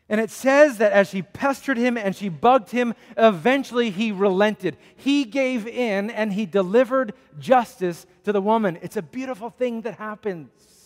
And 0.08 0.22
it 0.22 0.30
says 0.30 0.78
that 0.78 0.92
as 0.92 1.10
she 1.10 1.24
pestered 1.24 1.78
him 1.78 1.98
and 1.98 2.16
she 2.16 2.30
bugged 2.30 2.70
him, 2.70 2.94
eventually 3.18 3.90
he 3.90 4.12
relented. 4.12 4.78
He 4.96 5.26
gave 5.26 5.66
in 5.66 6.12
and 6.12 6.32
he 6.32 6.46
delivered 6.46 7.14
justice 7.40 8.06
to 8.24 8.32
the 8.32 8.40
woman. 8.40 8.78
It's 8.84 8.98
a 8.98 9.02
beautiful 9.02 9.50
thing 9.50 9.82
that 9.82 9.96
happens. 9.96 10.85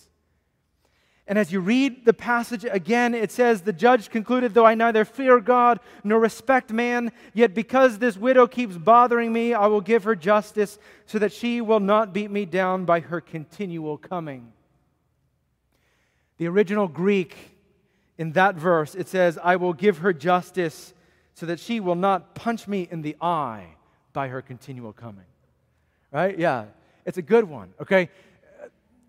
And 1.30 1.38
as 1.38 1.52
you 1.52 1.60
read 1.60 2.04
the 2.04 2.12
passage 2.12 2.66
again, 2.68 3.14
it 3.14 3.30
says, 3.30 3.62
The 3.62 3.72
judge 3.72 4.10
concluded, 4.10 4.52
Though 4.52 4.66
I 4.66 4.74
neither 4.74 5.04
fear 5.04 5.38
God 5.38 5.78
nor 6.02 6.18
respect 6.18 6.72
man, 6.72 7.12
yet 7.34 7.54
because 7.54 8.00
this 8.00 8.16
widow 8.16 8.48
keeps 8.48 8.76
bothering 8.76 9.32
me, 9.32 9.54
I 9.54 9.68
will 9.68 9.80
give 9.80 10.02
her 10.02 10.16
justice 10.16 10.76
so 11.06 11.20
that 11.20 11.32
she 11.32 11.60
will 11.60 11.78
not 11.78 12.12
beat 12.12 12.32
me 12.32 12.46
down 12.46 12.84
by 12.84 12.98
her 12.98 13.20
continual 13.20 13.96
coming. 13.96 14.52
The 16.38 16.48
original 16.48 16.88
Greek 16.88 17.36
in 18.18 18.32
that 18.32 18.56
verse, 18.56 18.96
it 18.96 19.06
says, 19.06 19.38
I 19.40 19.54
will 19.54 19.72
give 19.72 19.98
her 19.98 20.12
justice 20.12 20.94
so 21.34 21.46
that 21.46 21.60
she 21.60 21.78
will 21.78 21.94
not 21.94 22.34
punch 22.34 22.66
me 22.66 22.88
in 22.90 23.02
the 23.02 23.14
eye 23.20 23.76
by 24.12 24.26
her 24.26 24.42
continual 24.42 24.92
coming. 24.92 25.26
Right? 26.10 26.36
Yeah, 26.36 26.64
it's 27.06 27.18
a 27.18 27.22
good 27.22 27.44
one, 27.44 27.72
okay? 27.80 28.10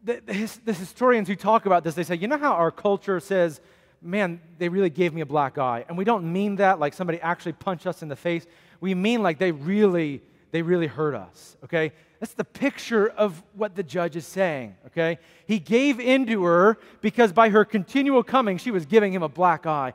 The, 0.04 0.22
the, 0.26 0.60
the, 0.66 0.74
historians 0.74 1.28
who 1.28 1.36
talk 1.36 1.66
about 1.66 1.84
this, 1.84 1.94
they 1.94 2.04
say, 2.04 2.16
you 2.16 2.28
know 2.28 2.38
how 2.38 2.54
our 2.54 2.72
culture 2.72 3.20
says, 3.20 3.62
man, 4.02 4.42
they 4.58 4.68
really 4.68 4.90
gave 4.90 5.14
me 5.14 5.22
a 5.22 5.26
black 5.26 5.58
eye. 5.58 5.86
And 5.88 5.98
we 5.98 6.04
don't 6.04 6.32
mean 6.32 6.56
that 6.56 6.80
like 6.80 6.94
somebody 6.94 7.22
actually 7.22 7.54
punched 7.54 7.86
us 7.86 8.02
in 8.02 8.10
the 8.10 8.16
face. 8.16 8.46
We 8.80 8.96
mean 8.96 9.22
like 9.22 9.38
they 9.38 9.52
really, 9.52 10.22
they 10.52 10.64
really 10.64 10.88
hurt 10.88 11.14
us, 11.14 11.56
okay? 11.64 11.92
That's 12.20 12.34
the 12.34 12.44
picture 12.44 13.10
of 13.10 13.44
what 13.54 13.76
the 13.76 13.84
judge 13.84 14.16
is 14.16 14.26
saying, 14.26 14.76
okay? 14.88 15.20
He 15.46 15.60
gave 15.60 16.00
in 16.00 16.26
to 16.28 16.44
her 16.46 16.78
because 17.02 17.32
by 17.32 17.50
her 17.50 17.64
continual 17.64 18.24
coming, 18.24 18.58
she 18.58 18.72
was 18.72 18.86
giving 18.86 19.14
him 19.14 19.24
a 19.24 19.30
black 19.30 19.66
eye. 19.66 19.94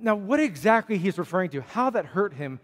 Now, 0.00 0.14
what 0.14 0.40
exactly 0.40 0.98
he's 0.98 1.18
referring 1.18 1.50
to, 1.50 1.60
how 1.60 1.90
that 1.90 2.06
hurt 2.06 2.32
him, 2.34 2.58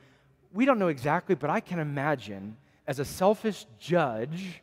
we 0.53 0.65
don't 0.65 0.79
know 0.79 0.89
exactly, 0.89 1.35
but 1.35 1.51
I 1.51 1.61
can 1.61 1.79
imagine 1.79 2.57
as 2.87 2.99
a 2.99 3.05
selfish 3.05 3.67
judge 3.79 4.63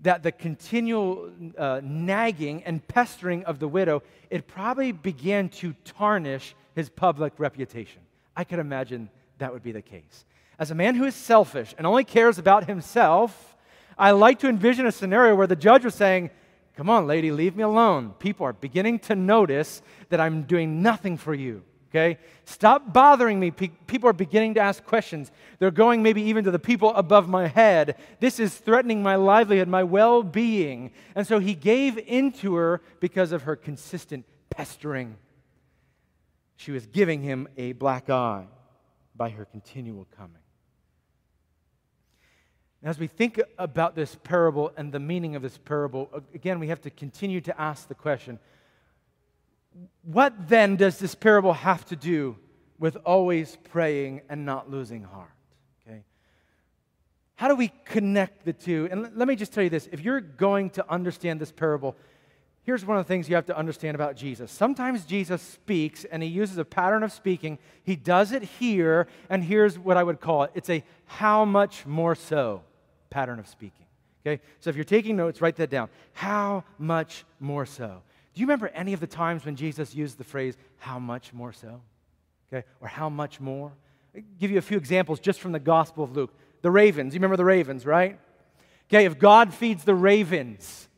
that 0.00 0.22
the 0.22 0.32
continual 0.32 1.30
uh, 1.56 1.80
nagging 1.82 2.62
and 2.64 2.86
pestering 2.86 3.44
of 3.44 3.58
the 3.58 3.68
widow, 3.68 4.02
it 4.30 4.46
probably 4.46 4.92
began 4.92 5.48
to 5.48 5.74
tarnish 5.84 6.54
his 6.74 6.88
public 6.88 7.32
reputation. 7.38 8.02
I 8.36 8.44
could 8.44 8.58
imagine 8.58 9.08
that 9.38 9.52
would 9.52 9.62
be 9.62 9.72
the 9.72 9.82
case. 9.82 10.24
As 10.58 10.70
a 10.70 10.74
man 10.74 10.94
who 10.94 11.04
is 11.04 11.14
selfish 11.14 11.74
and 11.78 11.86
only 11.86 12.04
cares 12.04 12.38
about 12.38 12.66
himself, 12.66 13.56
I 13.98 14.10
like 14.12 14.40
to 14.40 14.48
envision 14.48 14.86
a 14.86 14.92
scenario 14.92 15.34
where 15.34 15.46
the 15.46 15.56
judge 15.56 15.84
was 15.84 15.94
saying, 15.94 16.30
Come 16.76 16.90
on, 16.90 17.06
lady, 17.06 17.30
leave 17.30 17.54
me 17.54 17.62
alone. 17.62 18.14
People 18.18 18.46
are 18.46 18.52
beginning 18.52 18.98
to 19.00 19.14
notice 19.14 19.80
that 20.08 20.20
I'm 20.20 20.42
doing 20.42 20.82
nothing 20.82 21.16
for 21.16 21.32
you. 21.32 21.62
Okay? 21.94 22.18
Stop 22.44 22.92
bothering 22.92 23.38
me. 23.38 23.52
people 23.52 24.08
are 24.08 24.14
beginning 24.14 24.54
to 24.54 24.60
ask 24.60 24.84
questions. 24.84 25.30
They're 25.60 25.70
going 25.70 26.02
maybe 26.02 26.22
even 26.22 26.42
to 26.42 26.50
the 26.50 26.58
people 26.58 26.92
above 26.96 27.28
my 27.28 27.46
head. 27.46 27.96
This 28.18 28.40
is 28.40 28.52
threatening 28.56 29.00
my 29.00 29.14
livelihood, 29.14 29.68
my 29.68 29.84
well 29.84 30.24
being. 30.24 30.90
And 31.14 31.24
so 31.24 31.38
he 31.38 31.54
gave 31.54 31.96
in 31.96 32.32
to 32.32 32.56
her 32.56 32.80
because 32.98 33.30
of 33.30 33.42
her 33.42 33.54
consistent 33.54 34.26
pestering. 34.50 35.16
She 36.56 36.72
was 36.72 36.84
giving 36.86 37.22
him 37.22 37.46
a 37.56 37.72
black 37.72 38.10
eye 38.10 38.46
by 39.14 39.30
her 39.30 39.44
continual 39.44 40.08
coming. 40.16 40.42
as 42.82 42.98
we 42.98 43.06
think 43.06 43.40
about 43.56 43.94
this 43.94 44.16
parable 44.24 44.72
and 44.76 44.90
the 44.90 44.98
meaning 44.98 45.36
of 45.36 45.42
this 45.42 45.58
parable, 45.58 46.10
again, 46.34 46.58
we 46.58 46.66
have 46.68 46.80
to 46.80 46.90
continue 46.90 47.40
to 47.40 47.60
ask 47.60 47.86
the 47.86 47.94
question 47.94 48.40
what 50.02 50.48
then 50.48 50.76
does 50.76 50.98
this 50.98 51.14
parable 51.14 51.52
have 51.52 51.84
to 51.86 51.96
do 51.96 52.36
with 52.78 52.96
always 53.04 53.56
praying 53.70 54.22
and 54.28 54.44
not 54.44 54.70
losing 54.70 55.02
heart? 55.04 55.30
Okay? 55.86 56.04
How 57.36 57.48
do 57.48 57.54
we 57.54 57.72
connect 57.84 58.44
the 58.44 58.52
two? 58.52 58.88
And 58.90 59.10
let 59.16 59.26
me 59.28 59.36
just 59.36 59.52
tell 59.52 59.64
you 59.64 59.70
this 59.70 59.88
if 59.92 60.00
you're 60.00 60.20
going 60.20 60.70
to 60.70 60.90
understand 60.90 61.40
this 61.40 61.52
parable, 61.52 61.96
here's 62.62 62.84
one 62.84 62.96
of 62.96 63.04
the 63.04 63.08
things 63.08 63.28
you 63.28 63.34
have 63.34 63.46
to 63.46 63.56
understand 63.56 63.94
about 63.94 64.16
Jesus. 64.16 64.50
Sometimes 64.50 65.04
Jesus 65.04 65.40
speaks 65.40 66.04
and 66.04 66.22
he 66.22 66.28
uses 66.28 66.58
a 66.58 66.64
pattern 66.64 67.02
of 67.02 67.12
speaking. 67.12 67.58
He 67.82 67.96
does 67.96 68.32
it 68.32 68.42
here, 68.42 69.06
and 69.30 69.42
here's 69.42 69.78
what 69.78 69.96
I 69.96 70.02
would 70.02 70.20
call 70.20 70.44
it 70.44 70.50
it's 70.54 70.70
a 70.70 70.84
how 71.06 71.44
much 71.44 71.86
more 71.86 72.14
so 72.14 72.62
pattern 73.10 73.38
of 73.38 73.46
speaking. 73.46 73.86
Okay? 74.26 74.42
So 74.60 74.70
if 74.70 74.76
you're 74.76 74.84
taking 74.84 75.16
notes, 75.16 75.40
write 75.40 75.56
that 75.56 75.70
down. 75.70 75.88
How 76.12 76.64
much 76.78 77.24
more 77.40 77.66
so? 77.66 78.02
Do 78.34 78.40
you 78.40 78.46
remember 78.46 78.68
any 78.68 78.92
of 78.92 79.00
the 79.00 79.06
times 79.06 79.44
when 79.44 79.54
Jesus 79.54 79.94
used 79.94 80.18
the 80.18 80.24
phrase, 80.24 80.56
how 80.78 80.98
much 80.98 81.32
more 81.32 81.52
so? 81.52 81.80
Okay? 82.52 82.66
Or 82.80 82.88
how 82.88 83.08
much 83.08 83.40
more? 83.40 83.72
I'll 84.14 84.22
give 84.40 84.50
you 84.50 84.58
a 84.58 84.62
few 84.62 84.76
examples 84.76 85.20
just 85.20 85.40
from 85.40 85.52
the 85.52 85.60
Gospel 85.60 86.04
of 86.04 86.16
Luke. 86.16 86.34
The 86.62 86.70
ravens. 86.70 87.14
You 87.14 87.18
remember 87.18 87.36
the 87.36 87.44
ravens, 87.44 87.86
right? 87.86 88.18
Okay, 88.88 89.04
if 89.04 89.18
God 89.18 89.54
feeds 89.54 89.84
the 89.84 89.94
ravens, 89.94 90.88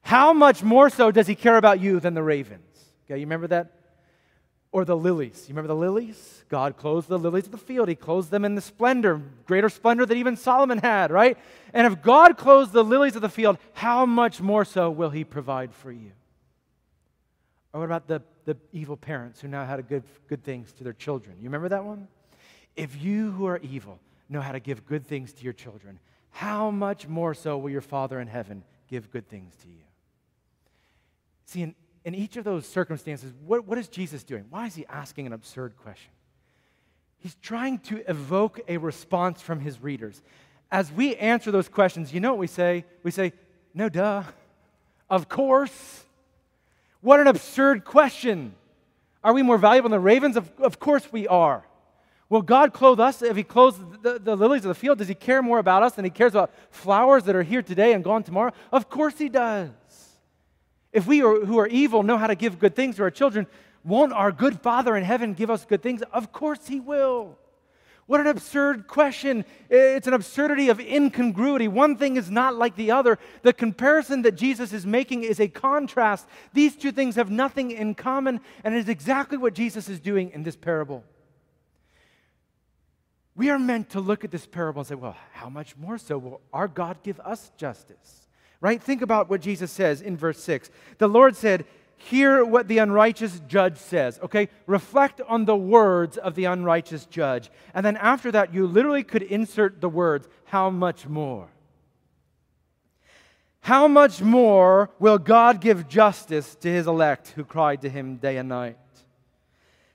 how 0.00 0.32
much 0.32 0.62
more 0.62 0.90
so 0.90 1.10
does 1.10 1.26
he 1.26 1.34
care 1.34 1.56
about 1.56 1.80
you 1.80 2.00
than 2.00 2.14
the 2.14 2.22
ravens? 2.22 2.62
Okay, 3.04 3.18
you 3.18 3.26
remember 3.26 3.46
that? 3.48 3.72
Or 4.72 4.84
the 4.84 4.96
lilies. 4.96 5.44
You 5.48 5.52
remember 5.54 5.68
the 5.68 5.80
lilies? 5.80 6.44
God 6.48 6.76
clothes 6.76 7.06
the 7.06 7.18
lilies 7.18 7.46
of 7.46 7.52
the 7.52 7.58
field. 7.58 7.88
He 7.88 7.94
clothes 7.94 8.28
them 8.28 8.44
in 8.44 8.54
the 8.54 8.60
splendor, 8.60 9.20
greater 9.46 9.68
splendor 9.68 10.06
than 10.06 10.18
even 10.18 10.36
Solomon 10.36 10.78
had, 10.78 11.10
right? 11.10 11.38
And 11.72 11.86
if 11.86 12.02
God 12.02 12.36
clothes 12.36 12.70
the 12.70 12.84
lilies 12.84 13.16
of 13.16 13.22
the 13.22 13.28
field, 13.28 13.58
how 13.74 14.06
much 14.06 14.40
more 14.40 14.64
so 14.64 14.90
will 14.90 15.10
he 15.10 15.24
provide 15.24 15.74
for 15.74 15.90
you? 15.92 16.12
Or 17.72 17.80
what 17.80 17.86
about 17.86 18.06
the, 18.06 18.22
the 18.44 18.56
evil 18.72 18.96
parents 18.96 19.40
who 19.40 19.48
know 19.48 19.64
how 19.64 19.76
to 19.76 19.82
give 19.82 20.04
good 20.26 20.42
things 20.42 20.72
to 20.74 20.84
their 20.84 20.92
children? 20.92 21.36
You 21.38 21.44
remember 21.44 21.68
that 21.68 21.84
one? 21.84 22.08
If 22.76 23.02
you 23.02 23.32
who 23.32 23.46
are 23.46 23.58
evil 23.58 23.98
know 24.28 24.40
how 24.40 24.52
to 24.52 24.60
give 24.60 24.86
good 24.86 25.06
things 25.06 25.32
to 25.34 25.44
your 25.44 25.52
children, 25.52 25.98
how 26.30 26.70
much 26.70 27.08
more 27.08 27.34
so 27.34 27.58
will 27.58 27.70
your 27.70 27.80
Father 27.80 28.20
in 28.20 28.28
heaven 28.28 28.62
give 28.88 29.10
good 29.10 29.28
things 29.28 29.54
to 29.62 29.68
you? 29.68 29.82
See, 31.44 31.62
in, 31.62 31.74
in 32.04 32.14
each 32.14 32.36
of 32.36 32.44
those 32.44 32.66
circumstances, 32.66 33.32
what, 33.44 33.66
what 33.66 33.78
is 33.78 33.88
Jesus 33.88 34.22
doing? 34.22 34.44
Why 34.50 34.66
is 34.66 34.74
he 34.74 34.86
asking 34.86 35.26
an 35.26 35.32
absurd 35.32 35.76
question? 35.76 36.12
He's 37.18 37.34
trying 37.36 37.78
to 37.80 38.08
evoke 38.08 38.60
a 38.68 38.76
response 38.76 39.42
from 39.42 39.60
his 39.60 39.82
readers. 39.82 40.22
As 40.70 40.92
we 40.92 41.16
answer 41.16 41.50
those 41.50 41.68
questions, 41.68 42.12
you 42.12 42.20
know 42.20 42.30
what 42.30 42.38
we 42.38 42.46
say? 42.46 42.84
We 43.02 43.10
say, 43.10 43.32
no, 43.74 43.88
duh. 43.88 44.22
Of 45.10 45.28
course. 45.28 46.04
What 47.08 47.20
an 47.20 47.26
absurd 47.26 47.86
question. 47.86 48.54
Are 49.24 49.32
we 49.32 49.42
more 49.42 49.56
valuable 49.56 49.88
than 49.88 49.96
the 49.96 50.04
ravens? 50.04 50.36
Of, 50.36 50.52
of 50.58 50.78
course 50.78 51.10
we 51.10 51.26
are. 51.26 51.64
Will 52.28 52.42
God 52.42 52.74
clothe 52.74 53.00
us 53.00 53.22
if 53.22 53.34
He 53.34 53.44
clothes 53.44 53.80
the, 54.02 54.18
the, 54.18 54.36
lilies 54.36 54.66
of 54.66 54.68
the 54.68 54.74
field? 54.74 54.98
Does 54.98 55.08
He 55.08 55.14
care 55.14 55.40
more 55.40 55.58
about 55.58 55.82
us 55.82 55.94
than 55.94 56.04
He 56.04 56.10
cares 56.10 56.34
about 56.34 56.52
flowers 56.68 57.24
that 57.24 57.34
are 57.34 57.42
here 57.42 57.62
today 57.62 57.94
and 57.94 58.04
gone 58.04 58.24
tomorrow? 58.24 58.52
Of 58.70 58.90
course 58.90 59.16
He 59.16 59.30
does. 59.30 59.70
If 60.92 61.06
we 61.06 61.22
are, 61.22 61.46
who 61.46 61.58
are 61.58 61.66
evil 61.66 62.02
know 62.02 62.18
how 62.18 62.26
to 62.26 62.34
give 62.34 62.58
good 62.58 62.76
things 62.76 62.96
to 62.96 63.04
our 63.04 63.10
children, 63.10 63.46
won't 63.84 64.12
our 64.12 64.30
good 64.30 64.60
Father 64.60 64.94
in 64.94 65.02
heaven 65.02 65.32
give 65.32 65.48
us 65.48 65.64
good 65.64 65.82
things? 65.82 66.02
Of 66.12 66.30
course 66.30 66.66
He 66.66 66.78
will. 66.78 67.38
What 68.08 68.20
an 68.20 68.26
absurd 68.26 68.86
question. 68.86 69.44
It's 69.68 70.06
an 70.06 70.14
absurdity 70.14 70.70
of 70.70 70.80
incongruity. 70.80 71.68
One 71.68 71.94
thing 71.94 72.16
is 72.16 72.30
not 72.30 72.54
like 72.54 72.74
the 72.74 72.90
other. 72.90 73.18
The 73.42 73.52
comparison 73.52 74.22
that 74.22 74.34
Jesus 74.34 74.72
is 74.72 74.86
making 74.86 75.24
is 75.24 75.38
a 75.38 75.48
contrast. 75.48 76.26
These 76.54 76.76
two 76.76 76.90
things 76.90 77.16
have 77.16 77.30
nothing 77.30 77.70
in 77.70 77.94
common, 77.94 78.40
and 78.64 78.74
it 78.74 78.78
is 78.78 78.88
exactly 78.88 79.36
what 79.36 79.52
Jesus 79.52 79.90
is 79.90 80.00
doing 80.00 80.30
in 80.30 80.42
this 80.42 80.56
parable. 80.56 81.04
We 83.36 83.50
are 83.50 83.58
meant 83.58 83.90
to 83.90 84.00
look 84.00 84.24
at 84.24 84.30
this 84.30 84.46
parable 84.46 84.80
and 84.80 84.88
say, 84.88 84.94
well, 84.94 85.16
how 85.32 85.50
much 85.50 85.76
more 85.76 85.98
so 85.98 86.16
will 86.16 86.40
our 86.50 86.66
God 86.66 87.02
give 87.02 87.20
us 87.20 87.52
justice? 87.58 88.26
Right? 88.62 88.82
Think 88.82 89.02
about 89.02 89.28
what 89.28 89.42
Jesus 89.42 89.70
says 89.70 90.00
in 90.00 90.16
verse 90.16 90.42
6. 90.42 90.70
The 90.96 91.08
Lord 91.08 91.36
said, 91.36 91.66
hear 91.98 92.44
what 92.44 92.68
the 92.68 92.78
unrighteous 92.78 93.40
judge 93.46 93.76
says, 93.76 94.18
okay? 94.22 94.48
Reflect 94.66 95.20
on 95.28 95.44
the 95.44 95.56
words 95.56 96.16
of 96.16 96.34
the 96.34 96.46
unrighteous 96.46 97.06
judge. 97.06 97.50
And 97.74 97.84
then 97.84 97.96
after 97.96 98.30
that, 98.32 98.54
you 98.54 98.66
literally 98.66 99.02
could 99.02 99.22
insert 99.22 99.80
the 99.80 99.88
words, 99.88 100.28
how 100.44 100.70
much 100.70 101.06
more? 101.06 101.48
How 103.60 103.88
much 103.88 104.22
more 104.22 104.90
will 104.98 105.18
God 105.18 105.60
give 105.60 105.88
justice 105.88 106.54
to 106.60 106.68
his 106.68 106.86
elect 106.86 107.28
who 107.28 107.44
cried 107.44 107.82
to 107.82 107.90
him 107.90 108.16
day 108.16 108.38
and 108.38 108.48
night? 108.48 108.78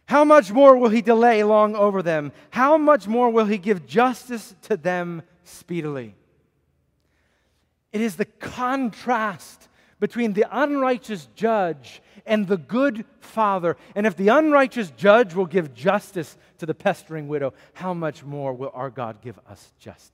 How 0.05 0.25
much 0.25 0.51
more 0.51 0.77
will 0.77 0.89
he 0.89 1.01
delay 1.01 1.43
long 1.43 1.75
over 1.75 2.03
them? 2.03 2.33
How 2.51 2.77
much 2.77 3.07
more 3.07 3.29
will 3.29 3.45
he 3.45 3.57
give 3.57 3.87
justice 3.87 4.53
to 4.63 4.75
them 4.75 5.23
speedily? 5.45 6.15
It 7.93 8.01
is 8.01 8.17
the 8.17 8.25
contrast 8.25 9.69
between 10.03 10.33
the 10.33 10.45
unrighteous 10.51 11.29
judge 11.33 12.01
and 12.25 12.45
the 12.45 12.57
good 12.57 13.05
father. 13.21 13.77
And 13.95 14.05
if 14.05 14.17
the 14.17 14.27
unrighteous 14.27 14.91
judge 14.97 15.33
will 15.33 15.45
give 15.45 15.73
justice 15.73 16.37
to 16.57 16.65
the 16.65 16.73
pestering 16.73 17.29
widow, 17.29 17.53
how 17.71 17.93
much 17.93 18.21
more 18.21 18.51
will 18.51 18.71
our 18.73 18.89
God 18.89 19.21
give 19.21 19.39
us 19.47 19.71
justice? 19.79 20.11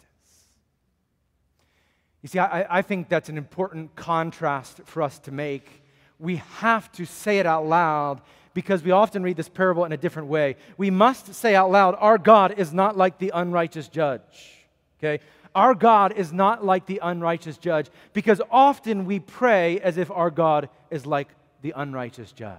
You 2.22 2.30
see, 2.30 2.38
I, 2.38 2.78
I 2.78 2.82
think 2.84 3.10
that's 3.10 3.30
an 3.30 3.38
important 3.40 3.96
contrast 3.96 4.82
for 4.86 5.02
us 5.02 5.18
to 5.22 5.32
make. 5.32 5.82
We 6.20 6.36
have 6.60 6.92
to 6.92 7.06
say 7.06 7.40
it 7.40 7.48
out 7.48 7.66
loud 7.66 8.22
because 8.54 8.84
we 8.84 8.92
often 8.92 9.24
read 9.24 9.38
this 9.38 9.50
parable 9.50 9.86
in 9.86 9.92
a 9.92 9.98
different 9.98 10.28
way. 10.28 10.58
We 10.78 10.92
must 10.92 11.34
say 11.34 11.56
out 11.56 11.72
loud, 11.72 11.96
Our 11.98 12.20
God 12.20 12.60
is 12.60 12.72
not 12.72 12.96
like 12.96 13.18
the 13.18 13.32
unrighteous 13.34 13.88
judge. 13.88 14.68
Okay? 15.00 15.24
Our 15.56 15.74
God 15.74 16.14
is 16.14 16.32
not 16.32 16.64
like 16.64 16.86
the 16.86 17.00
unrighteous 17.02 17.58
judge 17.58 17.88
because 18.14 18.42
often 18.52 19.06
we 19.06 19.20
pray 19.20 19.80
as 19.80 19.98
if 19.98 20.12
our 20.12 20.30
God 20.30 20.70
is 20.92 21.06
like 21.06 21.30
the 21.62 21.74
unrighteous 21.76 22.32
judge. 22.32 22.58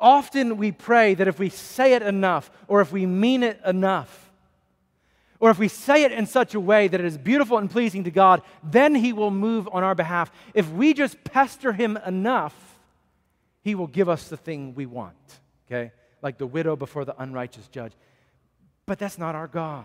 Often 0.00 0.56
we 0.56 0.72
pray 0.72 1.14
that 1.14 1.28
if 1.28 1.38
we 1.38 1.48
say 1.48 1.94
it 1.94 2.02
enough 2.02 2.50
or 2.68 2.80
if 2.80 2.92
we 2.92 3.06
mean 3.06 3.42
it 3.42 3.60
enough, 3.64 4.26
or 5.38 5.50
if 5.50 5.58
we 5.58 5.68
say 5.68 6.04
it 6.04 6.12
in 6.12 6.26
such 6.26 6.54
a 6.54 6.60
way 6.60 6.88
that 6.88 6.98
it 6.98 7.04
is 7.06 7.18
beautiful 7.18 7.58
and 7.58 7.70
pleasing 7.70 8.04
to 8.04 8.10
God, 8.10 8.42
then 8.62 8.94
He 8.94 9.12
will 9.12 9.30
move 9.30 9.68
on 9.70 9.84
our 9.84 9.94
behalf. 9.94 10.32
If 10.54 10.70
we 10.70 10.94
just 10.94 11.22
pester 11.24 11.72
Him 11.72 11.98
enough, 12.06 12.54
He 13.62 13.74
will 13.74 13.86
give 13.86 14.08
us 14.08 14.28
the 14.28 14.36
thing 14.36 14.74
we 14.74 14.86
want, 14.86 15.16
okay? 15.66 15.92
Like 16.22 16.38
the 16.38 16.46
widow 16.46 16.74
before 16.74 17.04
the 17.04 17.20
unrighteous 17.20 17.68
judge. 17.68 17.92
But 18.86 18.98
that's 18.98 19.18
not 19.18 19.34
our 19.34 19.46
God. 19.46 19.84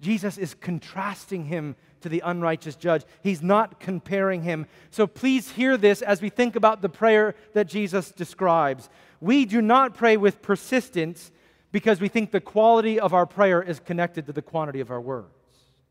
Jesus 0.00 0.38
is 0.38 0.54
contrasting 0.54 1.44
him 1.44 1.76
to 2.00 2.08
the 2.08 2.22
unrighteous 2.24 2.76
judge. 2.76 3.04
He's 3.22 3.42
not 3.42 3.78
comparing 3.78 4.42
him. 4.42 4.66
So 4.90 5.06
please 5.06 5.50
hear 5.50 5.76
this 5.76 6.00
as 6.00 6.22
we 6.22 6.30
think 6.30 6.56
about 6.56 6.80
the 6.80 6.88
prayer 6.88 7.34
that 7.52 7.68
Jesus 7.68 8.10
describes. 8.10 8.88
We 9.20 9.44
do 9.44 9.60
not 9.60 9.94
pray 9.94 10.16
with 10.16 10.40
persistence 10.40 11.30
because 11.72 12.00
we 12.00 12.08
think 12.08 12.30
the 12.30 12.40
quality 12.40 12.98
of 12.98 13.12
our 13.12 13.26
prayer 13.26 13.62
is 13.62 13.78
connected 13.78 14.26
to 14.26 14.32
the 14.32 14.42
quantity 14.42 14.80
of 14.80 14.90
our 14.90 15.00
words. 15.00 15.28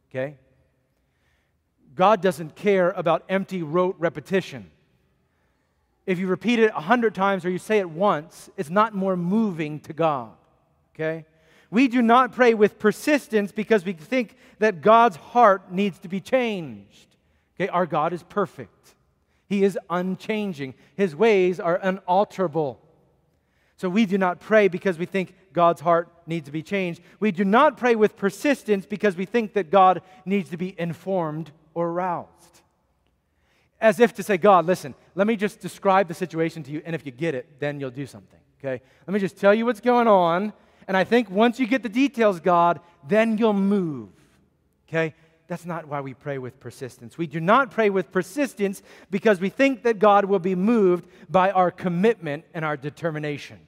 Okay? 0.10 0.38
God 1.96 2.22
doesn't 2.22 2.56
care 2.56 2.92
about 2.92 3.24
empty 3.30 3.62
rote 3.62 3.96
repetition. 4.00 4.72
If 6.08 6.18
you 6.18 6.26
repeat 6.26 6.58
it 6.58 6.72
a 6.76 6.82
hundred 6.82 7.14
times 7.14 7.46
or 7.46 7.52
you 7.52 7.60
say 7.60 7.78
it 7.78 7.90
once, 7.90 8.50
it's 8.58 8.72
not 8.72 8.96
more 8.96 9.16
moving 9.16 9.80
to 9.82 9.94
God. 9.94 10.32
Okay? 10.96 11.26
We 11.72 11.88
do 11.88 12.02
not 12.02 12.32
pray 12.34 12.54
with 12.54 12.80
persistence 12.80 13.52
because 13.52 13.86
we 13.86 13.94
think 13.94 14.36
that 14.60 14.82
God's 14.82 15.18
heart 15.18 15.72
needs 15.72 16.00
to 16.00 16.08
be 16.08 16.20
changed. 16.20 17.16
Okay, 17.56 17.70
our 17.70 17.86
God 17.86 18.14
is 18.14 18.24
perfect. 18.24 18.96
He 19.48 19.64
is 19.64 19.78
unchanging. 19.90 20.76
His 20.96 21.16
ways 21.16 21.60
are 21.60 21.80
unalterable. 21.82 22.80
So 23.78 23.90
we 23.90 24.06
do 24.06 24.18
not 24.18 24.40
pray 24.40 24.68
because 24.68 24.98
we 24.98 25.06
think 25.06 25.34
God's 25.54 25.82
heart 25.82 26.12
needs 26.28 26.46
to 26.46 26.52
be 26.52 26.62
changed. 26.62 27.02
We 27.20 27.32
do 27.32 27.46
not 27.46 27.78
pray 27.78 27.96
with 27.96 28.18
persistence 28.18 28.86
because 28.86 29.16
we 29.16 29.26
think 29.26 29.54
that 29.54 29.72
God 29.72 30.02
needs 30.26 30.50
to 30.50 30.58
be 30.58 30.76
informed 30.78 31.52
or 31.74 31.88
aroused. 31.88 32.62
As 33.82 34.00
if 34.00 34.14
to 34.16 34.24
say, 34.24 34.38
God, 34.38 34.66
listen, 34.66 34.94
let 35.16 35.28
me 35.28 35.36
just 35.36 35.60
describe 35.62 36.08
the 36.08 36.14
situation 36.14 36.64
to 36.64 36.72
you, 36.72 36.82
and 36.86 36.94
if 36.94 37.06
you 37.06 37.12
get 37.12 37.34
it, 37.34 37.60
then 37.60 37.80
you'll 37.80 37.90
do 37.90 38.06
something. 38.06 38.40
Okay? 38.60 38.84
Let 39.08 39.14
me 39.14 39.20
just 39.20 39.38
tell 39.38 39.54
you 39.54 39.66
what's 39.66 39.80
going 39.80 40.08
on, 40.08 40.52
and 40.90 40.98
I 40.98 41.04
think 41.04 41.30
once 41.30 41.60
you 41.60 41.68
get 41.68 41.84
the 41.84 41.88
details, 41.88 42.40
God, 42.40 42.80
then 43.08 43.38
you'll 43.38 43.54
move. 43.54 44.10
Okay? 44.88 45.14
That's 45.46 45.64
not 45.64 45.88
why 45.88 46.02
we 46.02 46.16
pray 46.16 46.40
with 46.40 46.60
persistence. 46.60 47.16
We 47.16 47.28
do 47.28 47.40
not 47.40 47.70
pray 47.70 47.92
with 47.92 48.12
persistence 48.12 48.82
because 49.12 49.40
we 49.40 49.50
think 49.50 49.84
that 49.84 50.00
God 50.00 50.26
will 50.26 50.40
be 50.40 50.56
moved 50.56 51.08
by 51.30 51.52
our 51.52 51.70
commitment 51.70 52.44
and 52.56 52.66
our 52.66 52.76
determination. 52.76 53.60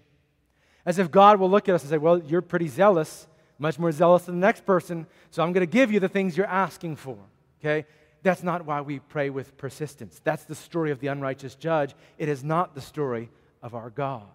As 0.83 0.97
if 0.97 1.11
God 1.11 1.39
will 1.39 1.49
look 1.49 1.69
at 1.69 1.75
us 1.75 1.83
and 1.83 1.91
say, 1.91 1.99
Well, 1.99 2.17
you're 2.23 2.41
pretty 2.41 2.67
zealous, 2.67 3.27
much 3.59 3.77
more 3.77 3.91
zealous 3.91 4.23
than 4.23 4.39
the 4.39 4.47
next 4.47 4.65
person, 4.65 5.05
so 5.29 5.43
I'm 5.43 5.53
going 5.53 5.65
to 5.65 5.71
give 5.71 5.91
you 5.91 5.99
the 5.99 6.09
things 6.09 6.35
you're 6.35 6.47
asking 6.47 6.95
for. 6.95 7.19
Okay? 7.59 7.85
That's 8.23 8.41
not 8.41 8.65
why 8.65 8.81
we 8.81 8.97
pray 8.97 9.29
with 9.29 9.57
persistence. 9.57 10.19
That's 10.23 10.45
the 10.45 10.55
story 10.55 10.89
of 10.89 10.99
the 10.99 11.07
unrighteous 11.07 11.53
judge. 11.53 11.93
It 12.17 12.29
is 12.29 12.43
not 12.43 12.73
the 12.73 12.81
story 12.81 13.29
of 13.61 13.75
our 13.75 13.91
God. 13.91 14.25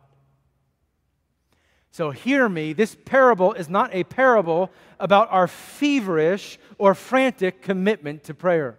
So, 1.96 2.10
hear 2.10 2.46
me, 2.46 2.74
this 2.74 2.94
parable 2.94 3.54
is 3.54 3.70
not 3.70 3.94
a 3.94 4.04
parable 4.04 4.70
about 5.00 5.32
our 5.32 5.48
feverish 5.48 6.58
or 6.76 6.94
frantic 6.94 7.62
commitment 7.62 8.24
to 8.24 8.34
prayer. 8.34 8.78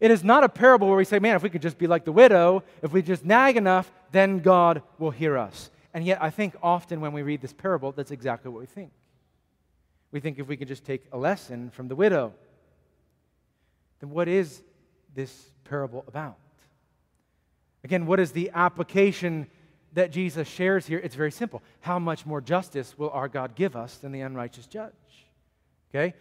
It 0.00 0.10
is 0.10 0.24
not 0.24 0.42
a 0.42 0.48
parable 0.48 0.88
where 0.88 0.96
we 0.96 1.04
say, 1.04 1.20
man, 1.20 1.36
if 1.36 1.44
we 1.44 1.50
could 1.50 1.62
just 1.62 1.78
be 1.78 1.86
like 1.86 2.04
the 2.04 2.10
widow, 2.10 2.64
if 2.82 2.92
we 2.92 3.00
just 3.00 3.24
nag 3.24 3.56
enough, 3.56 3.92
then 4.10 4.40
God 4.40 4.82
will 4.98 5.12
hear 5.12 5.38
us. 5.38 5.70
And 5.94 6.04
yet, 6.04 6.20
I 6.20 6.30
think 6.30 6.56
often 6.64 7.00
when 7.00 7.12
we 7.12 7.22
read 7.22 7.40
this 7.40 7.52
parable, 7.52 7.92
that's 7.92 8.10
exactly 8.10 8.50
what 8.50 8.58
we 8.58 8.66
think. 8.66 8.90
We 10.10 10.18
think 10.18 10.40
if 10.40 10.48
we 10.48 10.56
could 10.56 10.66
just 10.66 10.84
take 10.84 11.04
a 11.12 11.16
lesson 11.16 11.70
from 11.70 11.86
the 11.86 11.94
widow, 11.94 12.32
then 14.00 14.10
what 14.10 14.26
is 14.26 14.64
this 15.14 15.52
parable 15.62 16.04
about? 16.08 16.38
Again, 17.84 18.04
what 18.04 18.18
is 18.18 18.32
the 18.32 18.50
application 18.52 19.46
that 19.94 20.10
Jesus 20.10 20.46
shares 20.46 20.86
here, 20.86 20.98
it's 20.98 21.14
very 21.14 21.30
simple. 21.30 21.62
How 21.80 21.98
much 21.98 22.26
more 22.26 22.40
justice 22.40 22.98
will 22.98 23.10
our 23.10 23.28
God 23.28 23.54
give 23.54 23.76
us 23.76 23.96
than 23.96 24.12
the 24.12 24.20
unrighteous 24.20 24.66
judge? 24.66 24.92
Okay? 25.90 26.14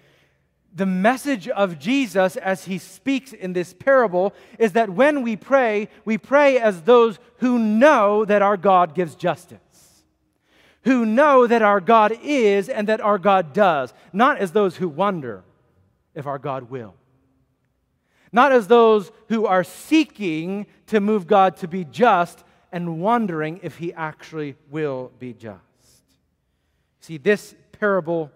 The 0.75 0.85
message 0.85 1.47
of 1.47 1.77
Jesus 1.77 2.35
as 2.35 2.65
he 2.65 2.77
speaks 2.77 3.33
in 3.33 3.53
this 3.53 3.73
parable 3.73 4.33
is 4.57 4.73
that 4.73 4.89
when 4.89 5.21
we 5.21 5.35
pray, 5.35 5.89
we 6.05 6.17
pray 6.17 6.59
as 6.59 6.81
those 6.83 7.19
who 7.37 7.59
know 7.59 8.25
that 8.25 8.41
our 8.41 8.57
God 8.57 8.95
gives 8.95 9.15
justice, 9.15 9.59
who 10.83 11.05
know 11.05 11.45
that 11.45 11.61
our 11.61 11.79
God 11.79 12.17
is 12.23 12.69
and 12.69 12.87
that 12.87 13.01
our 13.01 13.19
God 13.19 13.53
does, 13.53 13.93
not 14.11 14.37
as 14.37 14.51
those 14.51 14.77
who 14.77 14.87
wonder 14.87 15.43
if 16.15 16.25
our 16.27 16.39
God 16.39 16.69
will. 16.69 16.95
Not 18.31 18.51
as 18.51 18.67
those 18.67 19.11
who 19.29 19.45
are 19.45 19.63
seeking 19.63 20.65
to 20.87 20.99
move 20.99 21.27
God 21.27 21.57
to 21.57 21.67
be 21.67 21.85
just, 21.85 22.43
and 22.73 22.99
wondering 22.99 23.59
if 23.61 23.77
he 23.77 23.93
actually 23.93 24.55
will 24.69 25.11
be 25.19 25.31
just. 25.31 25.61
See, 26.99 27.17
this 27.17 27.55
parable 27.71 28.31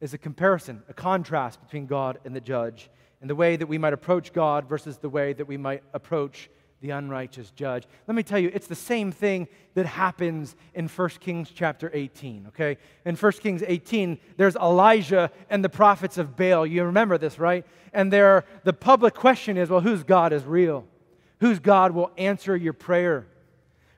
is 0.00 0.12
a 0.12 0.18
comparison, 0.18 0.82
a 0.88 0.92
contrast 0.92 1.62
between 1.62 1.86
God 1.86 2.18
and 2.24 2.34
the 2.34 2.40
judge, 2.40 2.90
and 3.20 3.30
the 3.30 3.36
way 3.36 3.56
that 3.56 3.68
we 3.68 3.78
might 3.78 3.92
approach 3.92 4.32
God 4.32 4.68
versus 4.68 4.98
the 4.98 5.08
way 5.08 5.32
that 5.32 5.46
we 5.46 5.56
might 5.56 5.84
approach 5.94 6.50
the 6.80 6.90
unrighteous 6.90 7.52
judge. 7.52 7.84
Let 8.06 8.16
me 8.16 8.22
tell 8.22 8.38
you, 8.38 8.50
it's 8.52 8.66
the 8.66 8.74
same 8.74 9.12
thing 9.12 9.48
that 9.74 9.86
happens 9.86 10.56
in 10.74 10.88
1 10.88 11.08
Kings 11.20 11.50
chapter 11.54 11.90
18, 11.94 12.48
okay? 12.48 12.76
In 13.04 13.14
1 13.14 13.32
Kings 13.32 13.62
18, 13.66 14.18
there's 14.36 14.56
Elijah 14.56 15.30
and 15.48 15.64
the 15.64 15.68
prophets 15.68 16.18
of 16.18 16.36
Baal. 16.36 16.66
You 16.66 16.84
remember 16.84 17.16
this, 17.16 17.38
right? 17.38 17.64
And 17.92 18.12
there, 18.12 18.44
the 18.64 18.72
public 18.72 19.14
question 19.14 19.56
is 19.56 19.70
well, 19.70 19.80
whose 19.80 20.02
God 20.02 20.32
is 20.32 20.44
real? 20.44 20.84
Whose 21.40 21.60
God 21.60 21.92
will 21.92 22.10
answer 22.18 22.56
your 22.56 22.72
prayer? 22.72 23.26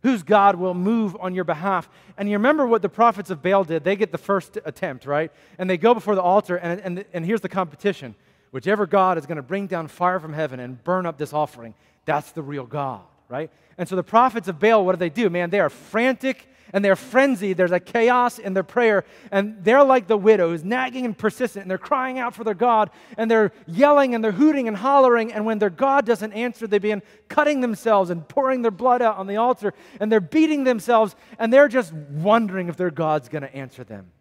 Whose 0.09 0.23
God 0.23 0.57
will 0.57 0.73
move 0.73 1.15
on 1.21 1.35
your 1.35 1.45
behalf. 1.45 1.87
And 2.17 2.31
you 2.31 2.37
remember 2.37 2.67
what 2.67 2.81
the 2.81 2.89
prophets 2.89 3.29
of 3.29 3.43
Baal 3.43 3.63
did? 3.63 3.85
They 3.85 3.95
get 3.95 4.11
the 4.11 4.17
first 4.17 4.57
attempt, 4.65 5.05
right? 5.05 5.31
And 5.59 5.69
they 5.69 5.77
go 5.77 5.93
before 5.93 6.15
the 6.15 6.23
altar, 6.23 6.57
and, 6.57 6.81
and, 6.81 7.05
and 7.13 7.27
here's 7.27 7.43
the 7.43 7.49
competition. 7.49 8.15
Whichever 8.51 8.87
God 8.87 9.19
is 9.19 9.27
going 9.27 9.37
to 9.37 9.43
bring 9.43 9.67
down 9.67 9.87
fire 9.89 10.19
from 10.19 10.33
heaven 10.33 10.61
and 10.61 10.83
burn 10.83 11.05
up 11.05 11.19
this 11.19 11.35
offering, 11.35 11.75
that's 12.07 12.33
the 12.33 12.41
real 12.41 12.65
God, 12.65 13.03
right? 13.29 13.51
And 13.77 13.87
so 13.87 13.97
the 13.97 14.03
prophets 14.03 14.49
of 14.49 14.59
Baal, 14.59 14.83
what 14.87 14.93
do 14.93 14.99
they 14.99 15.11
do? 15.11 15.29
Man, 15.29 15.51
they 15.51 15.61
are 15.61 15.69
frantic 15.69 16.49
and 16.73 16.85
they're 16.85 16.97
frenzied. 16.97 17.57
There's 17.57 17.73
a 17.73 17.81
chaos 17.81 18.39
in 18.39 18.55
their 18.55 18.63
prayer. 18.63 19.05
And 19.31 19.63
they're 19.63 19.85
like 19.85 20.07
the 20.07 20.17
widow 20.17 20.51
who's 20.51 20.65
nagging 20.65 21.05
and 21.05 21.17
persistent. 21.17 21.65
And 21.65 21.71
they're 21.71 21.79
crying 21.79 22.19
out 22.19 22.35
for 22.35 22.45
their 22.45 22.55
God. 22.55 22.91
And 23.17 23.31
they're 23.31 23.53
yelling 23.67 24.15
and 24.15 24.23
they're 24.23 24.33
hooting 24.33 24.69
and 24.69 24.77
hollering. 24.77 25.33
And 25.33 25.47
when 25.47 25.59
their 25.59 25.71
God 25.71 26.07
doesn't 26.07 26.33
answer, 26.33 26.67
they 26.67 26.79
begin 26.79 27.03
cutting 27.29 27.61
themselves 27.61 28.11
and 28.11 28.27
pouring 28.29 28.63
their 28.63 28.71
blood 28.71 29.03
out 29.03 29.17
on 29.17 29.27
the 29.27 29.37
altar. 29.37 29.75
And 30.01 30.11
they're 30.11 30.21
beating 30.21 30.65
themselves. 30.65 31.17
And 31.39 31.53
they're 31.53 31.69
just 31.69 31.93
wondering 31.93 32.69
if 32.69 32.77
their 32.77 32.91
God's 32.91 33.29
going 33.29 33.43
to 33.43 33.55
answer 33.55 33.85
them. 33.85 34.13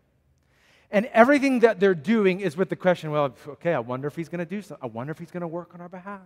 And 0.89 1.05
everything 1.07 1.59
that 1.59 1.79
they're 1.79 1.95
doing 1.95 2.39
is 2.39 2.55
with 2.55 2.69
the 2.69 2.75
question 2.75 3.11
well, 3.11 3.35
okay, 3.47 3.73
I 3.73 3.79
wonder 3.79 4.07
if 4.07 4.15
he's 4.15 4.29
going 4.29 4.39
to 4.39 4.45
do 4.45 4.61
something. 4.61 4.89
I 4.89 4.93
wonder 4.93 5.11
if 5.11 5.19
he's 5.19 5.31
going 5.31 5.41
to 5.41 5.47
work 5.47 5.73
on 5.73 5.81
our 5.81 5.89
behalf. 5.89 6.21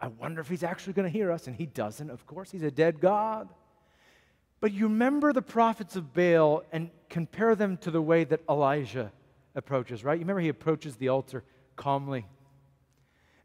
I 0.00 0.08
wonder 0.08 0.40
if 0.40 0.48
he's 0.48 0.62
actually 0.62 0.94
going 0.94 1.10
to 1.10 1.18
hear 1.18 1.30
us. 1.30 1.46
And 1.46 1.54
he 1.54 1.66
doesn't, 1.66 2.10
of 2.10 2.26
course. 2.26 2.50
He's 2.50 2.62
a 2.62 2.70
dead 2.70 3.00
God. 3.00 3.48
But 4.64 4.72
you 4.72 4.84
remember 4.84 5.34
the 5.34 5.42
prophets 5.42 5.94
of 5.94 6.14
Baal 6.14 6.62
and 6.72 6.88
compare 7.10 7.54
them 7.54 7.76
to 7.82 7.90
the 7.90 8.00
way 8.00 8.24
that 8.24 8.40
Elijah 8.48 9.12
approaches, 9.54 10.02
right? 10.02 10.14
You 10.14 10.20
remember 10.20 10.40
he 10.40 10.48
approaches 10.48 10.96
the 10.96 11.10
altar 11.10 11.44
calmly. 11.76 12.24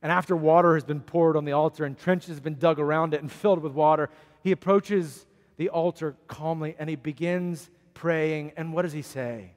And 0.02 0.14
after 0.14 0.34
water 0.34 0.76
has 0.76 0.86
been 0.86 1.02
poured 1.02 1.36
on 1.36 1.44
the 1.44 1.52
altar 1.52 1.84
and 1.84 1.98
trenches 1.98 2.36
have 2.36 2.44
been 2.46 2.58
dug 2.58 2.80
around 2.80 3.14
it 3.14 3.22
and 3.22 3.30
filled 3.30 3.60
with 3.60 3.74
water, 3.74 4.10
he 4.46 4.54
approaches 4.54 5.26
the 5.58 5.68
altar 5.68 6.16
calmly 6.30 6.78
and 6.80 6.90
he 6.90 6.96
begins 6.96 7.70
praying. 7.94 8.54
And 8.56 8.72
what 8.72 8.84
does 8.84 8.94
he 8.94 9.02
say? 9.02 9.52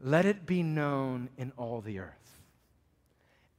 Let 0.00 0.24
it 0.24 0.46
be 0.46 0.62
known 0.62 1.28
in 1.36 1.52
all 1.58 1.82
the 1.82 1.98
earth. 1.98 2.40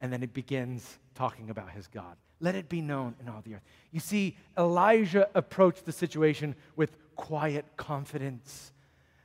And 0.00 0.12
then 0.12 0.22
he 0.22 0.26
begins 0.26 0.98
talking 1.14 1.50
about 1.50 1.70
his 1.70 1.86
God. 1.86 2.16
Let 2.44 2.56
it 2.56 2.68
be 2.68 2.82
known 2.82 3.14
in 3.22 3.28
all 3.30 3.40
the 3.42 3.54
earth. 3.54 3.62
You 3.90 4.00
see, 4.00 4.36
Elijah 4.58 5.30
approached 5.34 5.86
the 5.86 5.92
situation 5.92 6.54
with 6.76 6.94
quiet 7.16 7.64
confidence, 7.78 8.70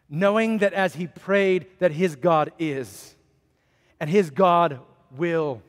knowing 0.10 0.60
that 0.60 0.72
as 0.72 0.96
he 0.96 1.08
prayed 1.08 1.68
that 1.80 1.92
his 1.92 2.16
God 2.16 2.54
is, 2.60 3.14
and 4.00 4.10
his 4.10 4.30
God 4.30 4.80
will, 5.18 5.62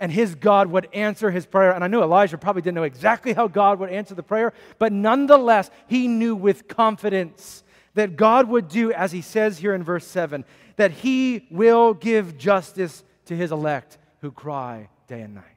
and 0.00 0.10
his 0.10 0.34
God 0.34 0.66
would 0.72 0.88
answer 0.92 1.30
his 1.30 1.46
prayer. 1.46 1.70
And 1.70 1.84
I 1.84 1.86
knew 1.86 2.02
Elijah 2.02 2.36
probably 2.36 2.62
didn't 2.62 2.74
know 2.74 2.82
exactly 2.82 3.32
how 3.32 3.46
God 3.46 3.78
would 3.78 3.90
answer 3.90 4.16
the 4.16 4.24
prayer, 4.24 4.52
but 4.80 4.92
nonetheless, 4.92 5.70
he 5.86 6.08
knew 6.08 6.34
with 6.34 6.66
confidence 6.66 7.62
that 7.94 8.16
God 8.16 8.48
would 8.48 8.66
do, 8.66 8.90
as 8.92 9.12
he 9.12 9.22
says 9.22 9.58
here 9.58 9.72
in 9.72 9.84
verse 9.84 10.04
7, 10.04 10.44
that 10.74 10.90
he 10.90 11.46
will 11.48 11.94
give 11.94 12.36
justice 12.36 13.04
to 13.26 13.36
his 13.36 13.52
elect 13.52 13.98
who 14.20 14.32
cry 14.32 14.88
day 15.06 15.20
and 15.20 15.36
night. 15.36 15.55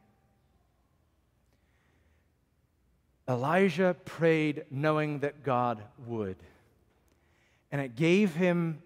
Elijah 3.29 3.95
prayed 4.05 4.65
knowing 4.71 5.19
that 5.19 5.43
God 5.43 5.83
would. 6.07 6.37
And 7.71 7.79
it 7.79 7.95
gave 7.95 8.33
him 8.33 8.81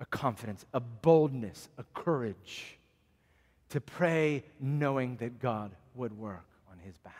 a 0.00 0.06
confidence, 0.06 0.64
a 0.72 0.78
boldness, 0.78 1.68
a 1.76 1.84
courage 1.92 2.78
to 3.70 3.80
pray 3.80 4.44
knowing 4.60 5.16
that 5.16 5.40
God 5.40 5.72
would 5.96 6.16
work 6.16 6.46
on 6.70 6.78
his 6.78 6.96
behalf. 6.98 7.16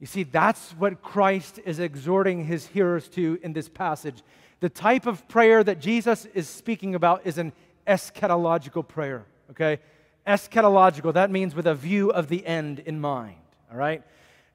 You 0.00 0.06
see, 0.06 0.22
that's 0.22 0.70
what 0.72 1.02
Christ 1.02 1.60
is 1.64 1.78
exhorting 1.78 2.44
his 2.44 2.66
hearers 2.66 3.08
to 3.10 3.38
in 3.42 3.52
this 3.52 3.68
passage. 3.68 4.22
The 4.60 4.68
type 4.68 5.06
of 5.06 5.28
prayer 5.28 5.62
that 5.64 5.80
Jesus 5.80 6.26
is 6.34 6.48
speaking 6.48 6.94
about 6.94 7.26
is 7.26 7.38
an 7.38 7.52
eschatological 7.86 8.86
prayer, 8.86 9.24
okay? 9.50 9.78
Eschatological, 10.26 11.14
that 11.14 11.30
means 11.30 11.54
with 11.54 11.66
a 11.66 11.74
view 11.74 12.10
of 12.10 12.28
the 12.28 12.44
end 12.46 12.80
in 12.80 13.00
mind, 13.00 13.36
all 13.70 13.76
right? 13.76 14.02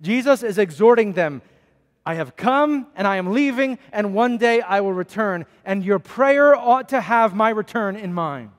Jesus 0.01 0.43
is 0.43 0.57
exhorting 0.57 1.13
them 1.13 1.41
I 2.05 2.15
have 2.15 2.35
come 2.35 2.87
and 2.95 3.07
I 3.07 3.17
am 3.17 3.31
leaving, 3.31 3.77
and 3.91 4.13
one 4.13 4.37
day 4.37 4.61
I 4.61 4.81
will 4.81 4.93
return. 4.93 5.45
And 5.63 5.83
your 5.83 5.99
prayer 5.99 6.55
ought 6.55 6.89
to 6.89 7.01
have 7.01 7.35
my 7.35 7.49
return 7.49 7.95
in 7.95 8.13
mind. 8.13 8.51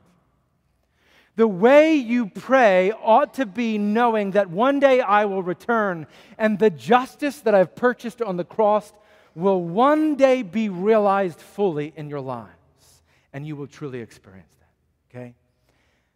The 1.35 1.49
way 1.49 1.95
you 1.95 2.27
pray 2.27 2.93
ought 2.93 3.35
to 3.35 3.47
be 3.47 3.79
knowing 3.79 4.33
that 4.33 4.51
one 4.51 4.79
day 4.79 5.01
I 5.01 5.25
will 5.25 5.43
return, 5.43 6.07
and 6.39 6.59
the 6.59 6.71
justice 6.71 7.41
that 7.41 7.55
I've 7.55 7.75
purchased 7.75 8.21
on 8.21 8.37
the 8.37 8.45
cross 8.45 8.93
will 9.35 9.63
one 9.63 10.15
day 10.15 10.43
be 10.43 10.69
realized 10.69 11.41
fully 11.41 11.93
in 11.97 12.11
your 12.11 12.21
lives, 12.21 13.03
and 13.33 13.47
you 13.47 13.57
will 13.57 13.67
truly 13.67 14.01
experience 14.01 14.55
that. 14.61 15.17
Okay? 15.19 15.35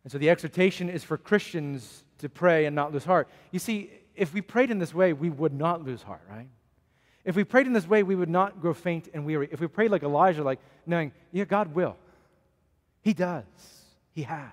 And 0.05 0.13
so 0.13 0.19
the 0.19 0.29
exhortation 0.29 0.91
is 0.91 1.03
for 1.03 1.17
Christians 1.17 2.05
to 2.19 2.29
pray 2.29 2.67
and 2.67 2.77
not 2.77 2.93
lose 2.93 3.05
heart. 3.05 3.27
You 3.51 3.59
see, 3.59 3.91
if 4.17 4.35
we 4.35 4.41
prayed 4.41 4.71
in 4.71 4.79
this 4.79 4.95
way, 4.95 5.13
we 5.13 5.31
would 5.31 5.53
not 5.53 5.85
lose 5.85 6.03
heart, 6.03 6.23
right? 6.29 6.49
If 7.25 7.37
we 7.37 7.45
prayed 7.45 7.67
in 7.67 7.73
this 7.73 7.87
way, 7.87 8.03
we 8.03 8.15
would 8.15 8.29
not 8.29 8.61
grow 8.61 8.73
faint 8.73 9.09
and 9.13 9.27
weary. 9.27 9.49
If 9.51 9.61
we 9.61 9.67
prayed 9.67 9.91
like 9.91 10.03
Elijah, 10.03 10.43
like 10.43 10.61
knowing, 10.87 11.13
yeah, 11.33 11.45
God 11.45 11.75
will. 11.75 11.97
He 13.03 13.13
does. 13.13 13.45
He 14.13 14.23
has. 14.23 14.51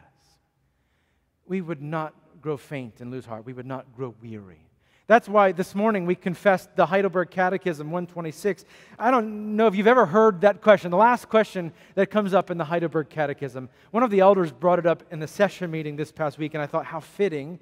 We 1.48 1.62
would 1.62 1.82
not 1.82 2.14
grow 2.42 2.58
faint 2.58 3.00
and 3.00 3.12
lose 3.12 3.26
heart. 3.26 3.46
We 3.46 3.54
would 3.54 3.66
not 3.66 3.96
grow 3.96 4.14
weary. 4.22 4.60
That's 5.06 5.28
why 5.28 5.52
this 5.52 5.76
morning 5.76 6.06
we 6.06 6.16
confessed 6.16 6.76
the 6.76 6.86
Heidelberg 6.86 7.30
Catechism 7.30 7.92
126. 7.92 8.64
I 8.98 9.12
don't 9.12 9.56
know 9.56 9.68
if 9.68 9.76
you've 9.76 9.86
ever 9.86 10.06
heard 10.06 10.42
that 10.42 10.62
question, 10.62 10.92
the 10.92 10.98
last 10.98 11.28
question 11.28 11.74
that 11.96 12.10
comes 12.10 12.34
up 12.34 12.50
in 12.50 12.58
the 12.58 12.64
Heidelberg 12.64 13.10
Catechism. 13.10 13.70
One 13.92 14.04
of 14.04 14.12
the 14.12 14.22
elders 14.22 14.52
brought 14.52 14.80
it 14.80 14.86
up 14.86 15.04
in 15.12 15.20
the 15.20 15.28
session 15.28 15.70
meeting 15.70 15.98
this 15.98 16.12
past 16.12 16.38
week, 16.38 16.54
and 16.54 16.64
I 16.64 16.68
thought, 16.68 16.86
how 16.86 17.02
fitting. 17.02 17.60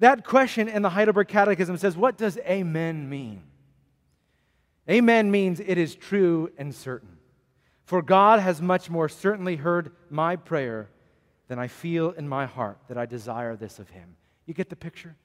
That 0.00 0.24
question 0.24 0.68
in 0.68 0.82
the 0.82 0.90
Heidelberg 0.90 1.28
Catechism 1.28 1.76
says, 1.76 1.96
What 1.96 2.18
does 2.18 2.38
amen 2.38 3.08
mean? 3.08 3.42
Amen 4.88 5.30
means 5.30 5.60
it 5.60 5.78
is 5.78 5.94
true 5.94 6.50
and 6.58 6.74
certain. 6.74 7.18
For 7.84 8.02
God 8.02 8.40
has 8.40 8.60
much 8.60 8.90
more 8.90 9.08
certainly 9.08 9.56
heard 9.56 9.92
my 10.10 10.36
prayer 10.36 10.88
than 11.48 11.58
I 11.58 11.68
feel 11.68 12.10
in 12.10 12.28
my 12.28 12.46
heart 12.46 12.78
that 12.88 12.98
I 12.98 13.06
desire 13.06 13.56
this 13.56 13.78
of 13.78 13.90
him. 13.90 14.16
You 14.46 14.54
get 14.54 14.70
the 14.70 14.76
picture? 14.76 15.16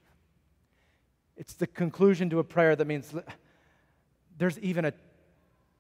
It's 1.38 1.53
the 1.53 1.67
conclusion 1.67 2.29
to 2.32 2.39
a 2.39 2.43
prayer 2.43 2.75
that 2.75 2.86
means 2.86 3.13
there's 4.38 4.60
even 4.60 4.86
a 4.86 4.93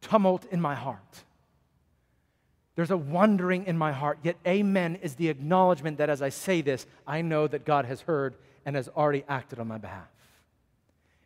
tumult 0.01 0.45
in 0.51 0.61
my 0.61 0.75
heart. 0.75 1.23
There's 2.75 2.91
a 2.91 2.97
wondering 2.97 3.65
in 3.65 3.77
my 3.77 3.91
heart. 3.91 4.19
Yet, 4.23 4.37
amen 4.47 4.99
is 5.01 5.15
the 5.15 5.27
acknowledgement 5.27 5.97
that 5.97 6.09
as 6.09 6.21
I 6.21 6.29
say 6.29 6.61
this, 6.61 6.85
I 7.05 7.21
know 7.21 7.45
that 7.47 7.65
God 7.65 7.83
has 7.85 8.01
heard 8.01 8.35
and 8.65 8.75
has 8.75 8.87
already 8.89 9.23
acted 9.27 9.59
on 9.59 9.67
my 9.67 9.77
behalf. 9.77 10.07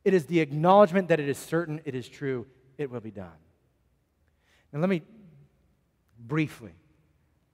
It 0.04 0.14
is 0.14 0.26
the 0.26 0.40
acknowledgement 0.40 1.08
that 1.08 1.20
it 1.20 1.30
is 1.30 1.38
certain, 1.38 1.82
it 1.86 1.96
is 1.96 2.08
true, 2.08 2.46
it 2.78 2.90
will 2.90 3.00
be 3.00 3.12
done. 3.12 3.32
Now, 4.72 4.80
let 4.80 4.90
me 4.90 5.02
briefly, 6.20 6.74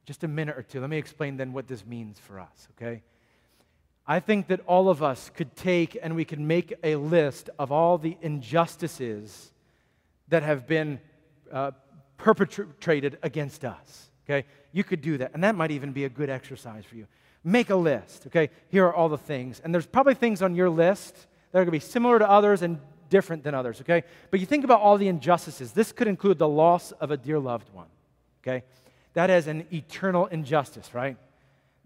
just 0.06 0.24
a 0.24 0.28
minute 0.28 0.58
or 0.58 0.64
two, 0.64 0.82
let 0.82 0.90
me 0.90 0.98
explain 0.98 1.38
then 1.38 1.54
what 1.54 1.68
this 1.68 1.86
means 1.86 2.18
for 2.20 2.40
us, 2.40 2.68
okay? 2.76 3.04
I 4.08 4.20
think 4.20 4.48
that 4.48 4.62
all 4.62 4.90
of 4.90 5.04
us 5.04 5.30
could 5.36 5.56
take 5.56 5.96
and 6.02 6.16
we 6.16 6.26
could 6.26 6.40
make 6.40 6.74
a 6.84 6.96
list 6.96 7.52
of 7.60 7.72
all 7.72 8.00
the 8.00 8.18
injustices 8.22 9.52
that 10.30 10.42
have 10.42 10.66
been 10.66 11.00
uh, 11.52 11.72
perpetrated 12.18 13.20
against 13.22 13.64
us. 13.64 14.10
Okay? 14.26 14.48
You 14.72 14.84
could 14.84 15.02
do 15.02 15.18
that. 15.20 15.32
And 15.34 15.44
that 15.44 15.56
might 15.56 15.72
even 15.72 15.92
be 15.92 16.06
a 16.06 16.10
good 16.10 16.30
exercise 16.30 16.86
for 16.86 16.96
you. 16.96 17.08
Make 17.44 17.70
a 17.70 17.76
list. 17.76 18.28
Okay? 18.28 18.50
Here 18.70 18.86
are 18.86 18.94
all 18.94 19.10
the 19.10 19.18
things. 19.18 19.62
And 19.64 19.74
there's 19.74 19.86
probably 19.86 20.16
things 20.16 20.42
on 20.42 20.56
your 20.56 20.70
list 20.70 21.16
that 21.52 21.60
are 21.60 21.62
going 21.62 21.68
to 21.68 21.72
be 21.72 21.80
similar 21.80 22.20
to 22.20 22.30
others 22.30 22.62
and 22.62 22.80
different 23.10 23.44
than 23.44 23.56
others. 23.56 23.82
Okay? 23.82 24.04
But 24.32 24.40
you 24.40 24.46
think 24.46 24.64
about 24.64 24.82
all 24.82 24.98
the 24.98 25.08
injustices. 25.08 25.72
This 25.72 25.92
could 25.92 26.08
include 26.08 26.38
the 26.38 26.48
loss 26.48 26.92
of 26.94 27.12
a 27.12 27.18
dear 27.18 27.40
loved 27.40 27.74
one. 27.74 27.88
Okay? 28.44 28.64
That 29.14 29.30
is 29.30 29.48
an 29.48 29.66
eternal 29.72 30.28
injustice, 30.28 30.94
right? 30.94 31.18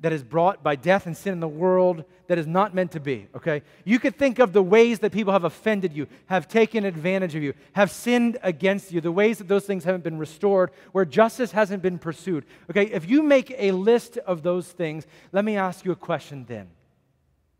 That 0.04 0.12
is 0.12 0.22
brought 0.22 0.62
by 0.62 0.76
death 0.76 1.06
and 1.06 1.16
sin 1.16 1.32
in 1.32 1.40
the 1.40 1.48
world 1.48 2.04
that 2.28 2.38
is 2.38 2.46
not 2.46 2.76
meant 2.76 2.92
to 2.92 3.00
be, 3.00 3.26
okay? 3.34 3.62
You 3.86 4.00
could 4.00 4.18
think 4.18 4.38
of 4.38 4.52
the 4.52 4.62
ways 4.62 5.00
that 5.00 5.14
people 5.14 5.32
have 5.32 5.46
offended 5.46 5.94
you, 5.94 6.08
have 6.26 6.50
taken 6.50 6.84
advantage 6.84 7.36
of 7.36 7.42
you, 7.42 7.54
have 7.72 7.90
sinned 7.90 8.38
against 8.44 8.92
you, 8.92 9.00
the 9.00 9.14
ways 9.14 9.38
that 9.38 9.48
those 9.48 9.66
things 9.66 9.86
haven't 9.86 10.04
been 10.04 10.18
restored, 10.18 10.72
where 10.92 11.06
justice 11.06 11.54
hasn't 11.54 11.82
been 11.82 11.98
pursued. 11.98 12.44
Okay, 12.70 12.88
if 12.88 13.10
you 13.10 13.24
make 13.24 13.56
a 13.58 13.72
list 13.72 14.18
of 14.18 14.44
those 14.44 14.68
things, 14.68 15.08
let 15.32 15.46
me 15.46 15.56
ask 15.56 15.86
you 15.86 15.94
a 15.94 15.96
question 15.96 16.44
then. 16.50 16.68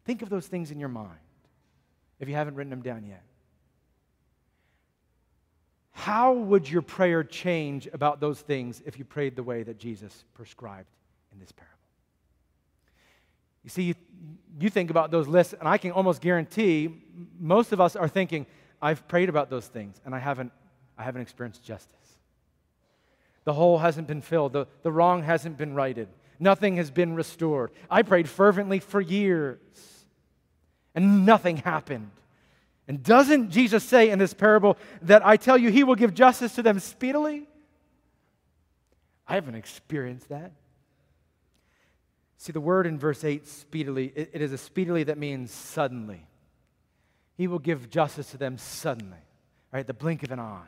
Think 0.04 0.22
of 0.22 0.30
those 0.30 0.46
things 0.46 0.70
in 0.70 0.82
your 0.82 0.90
mind 0.90 1.12
if 2.20 2.28
you 2.28 2.36
haven't 2.36 2.56
written 2.56 2.72
them 2.72 2.82
down 2.82 3.06
yet. 3.06 3.24
How 5.92 6.34
would 6.34 6.70
your 6.70 6.82
prayer 6.82 7.24
change 7.24 7.88
about 7.94 8.20
those 8.20 8.42
things 8.42 8.84
if 8.86 9.00
you 9.00 9.06
prayed 9.06 9.38
the 9.38 9.44
way 9.44 9.64
that 9.64 9.80
Jesus 9.80 10.26
prescribed 10.34 10.90
in 11.32 11.40
this 11.40 11.54
parable? 11.54 11.83
You 13.64 13.70
see, 13.70 13.84
you, 13.84 13.96
you 14.60 14.70
think 14.70 14.90
about 14.90 15.12
those 15.12 15.28
lists, 15.28 15.54
and 15.58 15.68
I 15.68 15.78
can 15.78 15.92
almost 15.92 16.22
guarantee 16.22 17.04
most 17.40 17.72
of 17.72 17.80
us 17.80 17.96
are 17.96 18.08
thinking, 18.08 18.46
I've 18.82 19.08
prayed 19.08 19.30
about 19.30 19.50
those 19.50 19.68
things, 19.68 20.00
and 20.06 20.14
I 20.14 20.20
haven't, 20.20 20.52
I 20.98 21.04
haven't 21.04 21.22
experienced 21.22 21.64
justice. 21.64 22.18
The 23.46 23.54
hole 23.54 23.78
hasn't 23.78 24.08
been 24.08 24.22
filled, 24.22 24.54
the, 24.54 24.68
the 24.84 24.92
wrong 24.92 25.24
hasn't 25.24 25.58
been 25.58 25.74
righted, 25.74 26.10
nothing 26.40 26.78
has 26.78 26.92
been 26.92 27.16
restored. 27.16 27.72
I 27.90 28.02
prayed 28.02 28.30
fervently 28.30 28.80
for 28.80 29.02
years, 29.02 30.06
and 30.96 31.26
nothing 31.26 31.58
happened. 31.58 32.12
And 32.88 33.02
doesn't 33.02 33.50
Jesus 33.50 33.84
say 33.84 34.10
in 34.10 34.20
this 34.20 34.34
parable 34.34 34.78
that 35.04 35.26
I 35.26 35.38
tell 35.38 35.58
you, 35.58 35.72
he 35.72 35.86
will 35.86 35.96
give 35.96 36.14
justice 36.14 36.56
to 36.56 36.62
them 36.62 36.80
speedily? 36.80 37.48
I 39.26 39.36
haven't 39.36 39.56
experienced 39.56 40.30
that. 40.30 40.52
See, 42.44 42.52
the 42.52 42.60
word 42.60 42.86
in 42.88 43.00
verse 43.00 43.24
8, 43.24 43.48
speedily, 43.48 44.12
it, 44.14 44.32
it 44.34 44.42
is 44.42 44.52
a 44.52 44.58
speedily 44.58 45.06
that 45.06 45.18
means 45.18 45.50
suddenly. 45.50 46.28
He 47.38 47.48
will 47.48 47.58
give 47.58 47.90
justice 47.90 48.32
to 48.32 48.38
them 48.38 48.58
suddenly, 48.58 49.24
right? 49.72 49.88
The 49.88 49.94
blink 49.94 50.24
of 50.24 50.32
an 50.34 50.42
eye. 50.42 50.68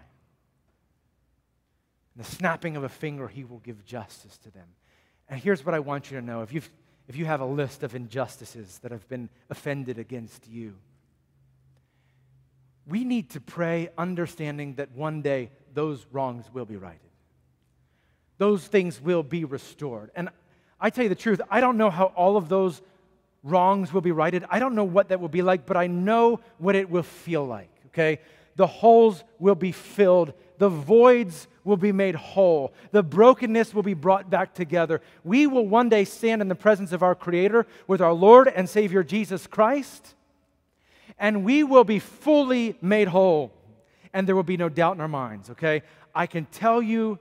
The 2.16 2.24
snapping 2.24 2.78
of 2.78 2.86
a 2.86 2.88
finger, 2.88 3.28
he 3.28 3.44
will 3.44 3.60
give 3.60 3.84
justice 3.84 4.38
to 4.38 4.52
them. 4.52 4.70
And 5.28 5.38
here's 5.38 5.66
what 5.66 5.76
I 5.76 5.80
want 5.80 6.10
you 6.10 6.18
to 6.18 6.26
know 6.26 6.44
if, 6.44 6.54
you 6.54 6.62
if 7.10 7.18
you 7.18 7.26
have 7.26 7.42
a 7.42 7.46
list 7.46 7.84
of 7.84 7.94
injustices 7.94 8.80
that 8.80 8.94
have 8.94 9.06
been 9.10 9.28
offended 9.50 10.00
against 10.00 10.48
you, 10.48 10.76
we 12.88 13.04
need 13.04 13.32
to 13.32 13.42
pray 13.42 13.90
understanding 13.98 14.76
that 14.76 14.94
one 14.94 15.22
day 15.22 15.52
those 15.74 16.06
wrongs 16.14 16.46
will 16.54 16.64
be 16.66 16.78
righted. 16.78 17.02
Those 18.38 18.66
things 18.66 19.02
will 19.02 19.24
be 19.24 19.44
restored. 19.44 20.12
And 20.16 20.30
I 20.80 20.90
tell 20.90 21.04
you 21.04 21.10
the 21.10 21.16
truth, 21.16 21.42
I 21.50 21.62
don't 21.62 21.78
know 21.78 21.90
how 21.90 22.06
all 22.16 22.38
of 22.38 22.50
those 22.50 22.82
wrongs 23.44 23.94
will 23.94 24.02
be 24.02 24.12
righted. 24.12 24.44
I 24.50 24.60
don't 24.60 24.76
know 24.76 24.84
what 24.84 25.10
that 25.10 25.20
will 25.20 25.30
be 25.30 25.42
like, 25.42 25.66
but 25.66 25.78
I 25.78 25.88
know 25.88 26.40
what 26.58 26.76
it 26.76 26.90
will 26.90 27.04
feel 27.04 27.46
like, 27.46 27.70
okay? 27.88 28.20
The 28.56 28.68
holes 28.68 29.24
will 29.40 29.56
be 29.56 29.72
filled, 29.72 30.34
the 30.58 30.70
voids 30.70 31.48
will 31.64 31.78
be 31.78 31.92
made 31.92 32.16
whole, 32.16 32.74
the 32.92 33.04
brokenness 33.04 33.74
will 33.74 33.84
be 33.84 33.94
brought 33.94 34.30
back 34.30 34.54
together. 34.54 35.02
We 35.24 35.48
will 35.48 35.68
one 35.68 35.90
day 35.90 36.06
stand 36.06 36.42
in 36.42 36.48
the 36.48 36.56
presence 36.56 36.92
of 36.92 37.04
our 37.04 37.16
Creator 37.16 37.68
with 37.88 38.02
our 38.02 38.14
Lord 38.14 38.48
and 38.48 38.70
Savior 38.70 39.04
Jesus 39.04 39.48
Christ, 39.48 40.16
and 41.20 41.46
we 41.46 41.64
will 41.64 41.84
be 41.84 42.00
fully 42.00 42.78
made 42.82 43.08
whole, 43.08 43.52
and 44.14 44.28
there 44.28 44.36
will 44.36 44.44
be 44.44 44.58
no 44.58 44.70
doubt 44.70 44.96
in 44.96 45.02
our 45.02 45.08
minds, 45.08 45.52
okay? 45.52 45.84
I 46.14 46.28
can 46.28 46.46
tell 46.46 46.82
you 46.82 47.20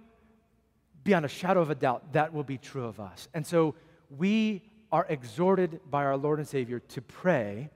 beyond 1.04 1.24
a 1.24 1.28
shadow 1.28 1.60
of 1.60 1.70
a 1.70 1.74
doubt, 1.74 2.14
that 2.14 2.32
will 2.32 2.42
be 2.42 2.58
true 2.58 2.86
of 2.86 2.98
us. 2.98 3.28
And 3.34 3.46
so 3.46 3.74
we 4.10 4.62
are 4.90 5.06
exhorted 5.08 5.80
by 5.90 6.04
our 6.04 6.16
Lord 6.16 6.38
and 6.38 6.48
Savior 6.48 6.80
to 6.80 7.02
pray 7.02 7.70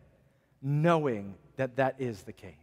knowing 0.62 1.34
that 1.56 1.76
that 1.76 1.96
is 1.98 2.22
the 2.22 2.32
case. 2.32 2.54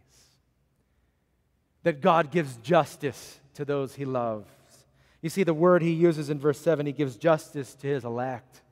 That 1.84 2.00
God 2.00 2.30
gives 2.30 2.56
justice 2.58 3.40
to 3.54 3.64
those 3.64 3.94
he 3.94 4.04
loves. 4.04 4.50
You 5.22 5.30
see, 5.30 5.44
the 5.44 5.54
word 5.54 5.82
he 5.82 5.92
uses 5.92 6.30
in 6.30 6.38
verse 6.38 6.58
7, 6.58 6.86
he 6.86 6.92
gives 6.92 7.16
justice 7.16 7.74
to 7.76 7.86
his 7.86 8.04
elect. 8.04 8.62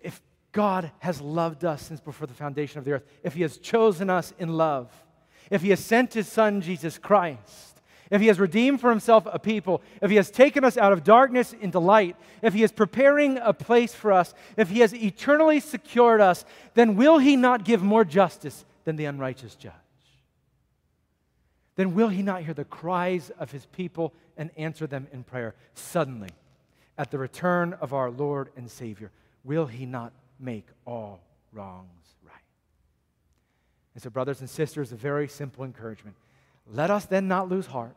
If 0.00 0.20
God 0.52 0.90
has 1.00 1.20
loved 1.20 1.64
us 1.64 1.82
since 1.82 2.00
before 2.00 2.26
the 2.26 2.34
foundation 2.34 2.78
of 2.78 2.84
the 2.84 2.92
earth, 2.92 3.04
if 3.22 3.34
he 3.34 3.42
has 3.42 3.58
chosen 3.58 4.10
us 4.10 4.32
in 4.38 4.56
love, 4.56 4.90
if 5.50 5.62
he 5.62 5.70
has 5.70 5.80
sent 5.80 6.14
his 6.14 6.28
son, 6.28 6.60
Jesus 6.60 6.98
Christ, 6.98 7.69
if 8.10 8.20
he 8.20 8.26
has 8.26 8.40
redeemed 8.40 8.80
for 8.80 8.90
himself 8.90 9.26
a 9.30 9.38
people, 9.38 9.82
if 10.02 10.10
he 10.10 10.16
has 10.16 10.30
taken 10.30 10.64
us 10.64 10.76
out 10.76 10.92
of 10.92 11.04
darkness 11.04 11.52
into 11.60 11.78
light, 11.78 12.16
if 12.42 12.52
he 12.54 12.64
is 12.64 12.72
preparing 12.72 13.38
a 13.38 13.52
place 13.52 13.94
for 13.94 14.12
us, 14.12 14.34
if 14.56 14.68
he 14.68 14.80
has 14.80 14.92
eternally 14.92 15.60
secured 15.60 16.20
us, 16.20 16.44
then 16.74 16.96
will 16.96 17.18
he 17.18 17.36
not 17.36 17.64
give 17.64 17.82
more 17.82 18.04
justice 18.04 18.64
than 18.84 18.96
the 18.96 19.04
unrighteous 19.04 19.54
judge? 19.54 19.72
Then 21.76 21.94
will 21.94 22.08
he 22.08 22.22
not 22.22 22.42
hear 22.42 22.52
the 22.52 22.64
cries 22.64 23.30
of 23.38 23.52
his 23.52 23.64
people 23.66 24.12
and 24.36 24.50
answer 24.56 24.86
them 24.86 25.06
in 25.12 25.22
prayer? 25.22 25.54
Suddenly, 25.74 26.30
at 26.98 27.10
the 27.10 27.18
return 27.18 27.74
of 27.80 27.94
our 27.94 28.10
Lord 28.10 28.50
and 28.56 28.68
Savior, 28.68 29.12
will 29.44 29.66
he 29.66 29.86
not 29.86 30.12
make 30.38 30.66
all 30.84 31.20
wrongs 31.52 31.86
right? 32.22 32.34
And 33.94 34.02
so, 34.02 34.10
brothers 34.10 34.40
and 34.40 34.50
sisters, 34.50 34.92
a 34.92 34.96
very 34.96 35.28
simple 35.28 35.64
encouragement. 35.64 36.16
Let 36.72 36.90
us 36.90 37.04
then 37.06 37.26
not 37.26 37.48
lose 37.48 37.66
heart, 37.66 37.96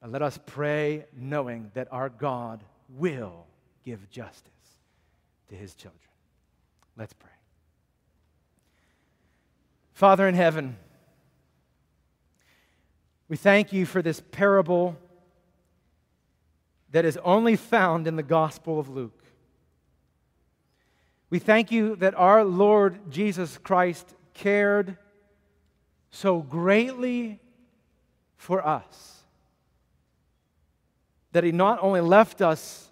but 0.00 0.10
let 0.10 0.22
us 0.22 0.38
pray 0.46 1.06
knowing 1.16 1.70
that 1.74 1.88
our 1.90 2.08
God 2.08 2.62
will 2.88 3.46
give 3.84 4.08
justice 4.10 4.52
to 5.48 5.56
his 5.56 5.74
children. 5.74 6.00
Let's 6.96 7.12
pray. 7.12 7.30
Father 9.94 10.28
in 10.28 10.34
heaven, 10.34 10.76
We 13.28 13.36
thank 13.36 13.72
you 13.72 13.86
for 13.86 14.02
this 14.02 14.20
parable 14.20 14.96
that 16.92 17.04
is 17.04 17.18
only 17.24 17.56
found 17.56 18.06
in 18.06 18.16
the 18.16 18.22
Gospel 18.22 18.78
of 18.78 18.88
Luke. 18.88 19.24
We 21.30 21.38
thank 21.38 21.72
you 21.72 21.96
that 21.96 22.14
our 22.14 22.44
Lord 22.44 23.10
Jesus 23.10 23.58
Christ 23.58 24.14
cared 24.34 24.98
so 26.14 26.38
greatly 26.38 27.40
for 28.36 28.64
us 28.64 29.24
that 31.32 31.42
he 31.42 31.50
not 31.50 31.82
only 31.82 32.00
left 32.00 32.40
us 32.40 32.88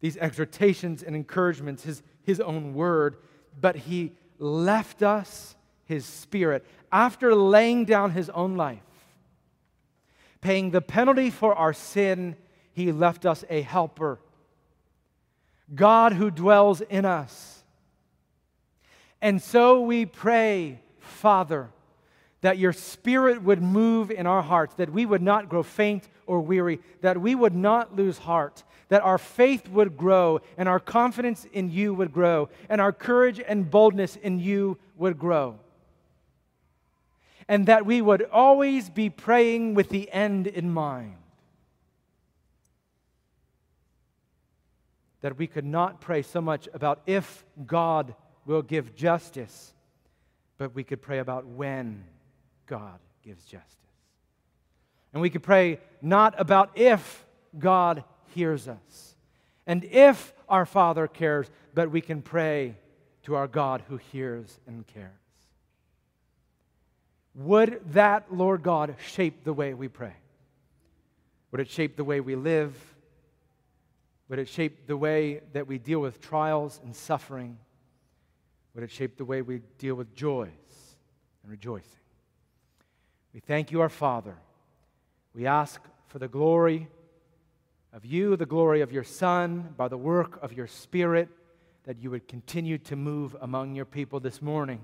these 0.00 0.16
exhortations 0.16 1.04
and 1.04 1.14
encouragements, 1.14 1.84
his, 1.84 2.02
his 2.24 2.40
own 2.40 2.74
word, 2.74 3.18
but 3.60 3.76
he 3.76 4.10
left 4.40 5.04
us 5.04 5.54
his 5.84 6.04
spirit 6.04 6.66
after 6.90 7.32
laying 7.32 7.84
down 7.84 8.10
his 8.10 8.28
own 8.30 8.56
life. 8.56 8.80
Paying 10.40 10.72
the 10.72 10.80
penalty 10.80 11.30
for 11.30 11.54
our 11.54 11.72
sin, 11.72 12.34
he 12.72 12.90
left 12.90 13.24
us 13.24 13.44
a 13.48 13.62
helper. 13.62 14.18
God 15.72 16.14
who 16.14 16.32
dwells 16.32 16.80
in 16.80 17.04
us. 17.04 17.62
And 19.22 19.40
so 19.40 19.82
we 19.82 20.06
pray, 20.06 20.80
Father, 20.98 21.70
that 22.40 22.58
your 22.58 22.72
spirit 22.72 23.42
would 23.42 23.62
move 23.62 24.10
in 24.10 24.26
our 24.26 24.42
hearts, 24.42 24.74
that 24.74 24.90
we 24.90 25.04
would 25.04 25.22
not 25.22 25.48
grow 25.48 25.62
faint 25.62 26.08
or 26.26 26.40
weary, 26.40 26.80
that 27.02 27.20
we 27.20 27.34
would 27.34 27.54
not 27.54 27.94
lose 27.94 28.18
heart, 28.18 28.64
that 28.88 29.02
our 29.02 29.18
faith 29.18 29.68
would 29.68 29.96
grow, 29.96 30.40
and 30.56 30.68
our 30.68 30.80
confidence 30.80 31.46
in 31.52 31.70
you 31.70 31.92
would 31.92 32.12
grow, 32.12 32.48
and 32.68 32.80
our 32.80 32.92
courage 32.92 33.40
and 33.46 33.70
boldness 33.70 34.16
in 34.16 34.38
you 34.40 34.78
would 34.96 35.18
grow. 35.18 35.58
And 37.46 37.66
that 37.66 37.84
we 37.84 38.00
would 38.00 38.22
always 38.32 38.88
be 38.88 39.10
praying 39.10 39.74
with 39.74 39.88
the 39.88 40.10
end 40.10 40.46
in 40.46 40.70
mind. 40.72 41.16
That 45.20 45.36
we 45.36 45.46
could 45.46 45.66
not 45.66 46.00
pray 46.00 46.22
so 46.22 46.40
much 46.40 46.68
about 46.72 47.02
if 47.06 47.44
God 47.66 48.14
will 48.46 48.62
give 48.62 48.94
justice, 48.94 49.74
but 50.56 50.74
we 50.74 50.84
could 50.84 51.02
pray 51.02 51.18
about 51.18 51.44
when 51.44 52.04
God 52.70 53.00
gives 53.24 53.44
justice. 53.44 53.76
And 55.12 55.20
we 55.20 55.28
could 55.28 55.42
pray 55.42 55.80
not 56.00 56.40
about 56.40 56.70
if 56.76 57.26
God 57.58 58.04
hears 58.32 58.68
us 58.68 59.16
and 59.66 59.84
if 59.84 60.32
our 60.48 60.64
Father 60.64 61.08
cares, 61.08 61.50
but 61.74 61.90
we 61.90 62.00
can 62.00 62.22
pray 62.22 62.76
to 63.24 63.34
our 63.34 63.48
God 63.48 63.82
who 63.88 63.96
hears 63.96 64.58
and 64.68 64.86
cares. 64.86 65.10
Would 67.34 67.80
that, 67.92 68.32
Lord 68.32 68.62
God, 68.62 68.94
shape 69.04 69.42
the 69.42 69.52
way 69.52 69.74
we 69.74 69.88
pray? 69.88 70.14
Would 71.50 71.60
it 71.60 71.70
shape 71.70 71.96
the 71.96 72.04
way 72.04 72.20
we 72.20 72.36
live? 72.36 72.76
Would 74.28 74.38
it 74.38 74.48
shape 74.48 74.86
the 74.86 74.96
way 74.96 75.40
that 75.54 75.66
we 75.66 75.78
deal 75.78 75.98
with 75.98 76.20
trials 76.20 76.80
and 76.84 76.94
suffering? 76.94 77.58
Would 78.74 78.84
it 78.84 78.92
shape 78.92 79.16
the 79.16 79.24
way 79.24 79.42
we 79.42 79.60
deal 79.78 79.96
with 79.96 80.14
joys 80.14 80.48
and 81.42 81.50
rejoicing? 81.50 81.99
We 83.32 83.40
thank 83.40 83.70
you, 83.70 83.80
our 83.80 83.88
Father. 83.88 84.36
We 85.34 85.46
ask 85.46 85.80
for 86.08 86.18
the 86.18 86.28
glory 86.28 86.88
of 87.92 88.04
you, 88.04 88.36
the 88.36 88.46
glory 88.46 88.80
of 88.80 88.92
your 88.92 89.04
Son, 89.04 89.74
by 89.76 89.88
the 89.88 89.98
work 89.98 90.42
of 90.42 90.52
your 90.52 90.66
Spirit, 90.66 91.28
that 91.84 91.98
you 91.98 92.10
would 92.10 92.28
continue 92.28 92.78
to 92.78 92.96
move 92.96 93.36
among 93.40 93.74
your 93.74 93.84
people 93.84 94.20
this 94.20 94.42
morning 94.42 94.80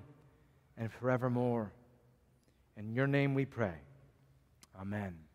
and 0.76 0.92
forevermore. 0.92 1.72
In 2.76 2.92
your 2.94 3.06
name 3.06 3.34
we 3.34 3.44
pray. 3.44 3.74
Amen. 4.80 5.25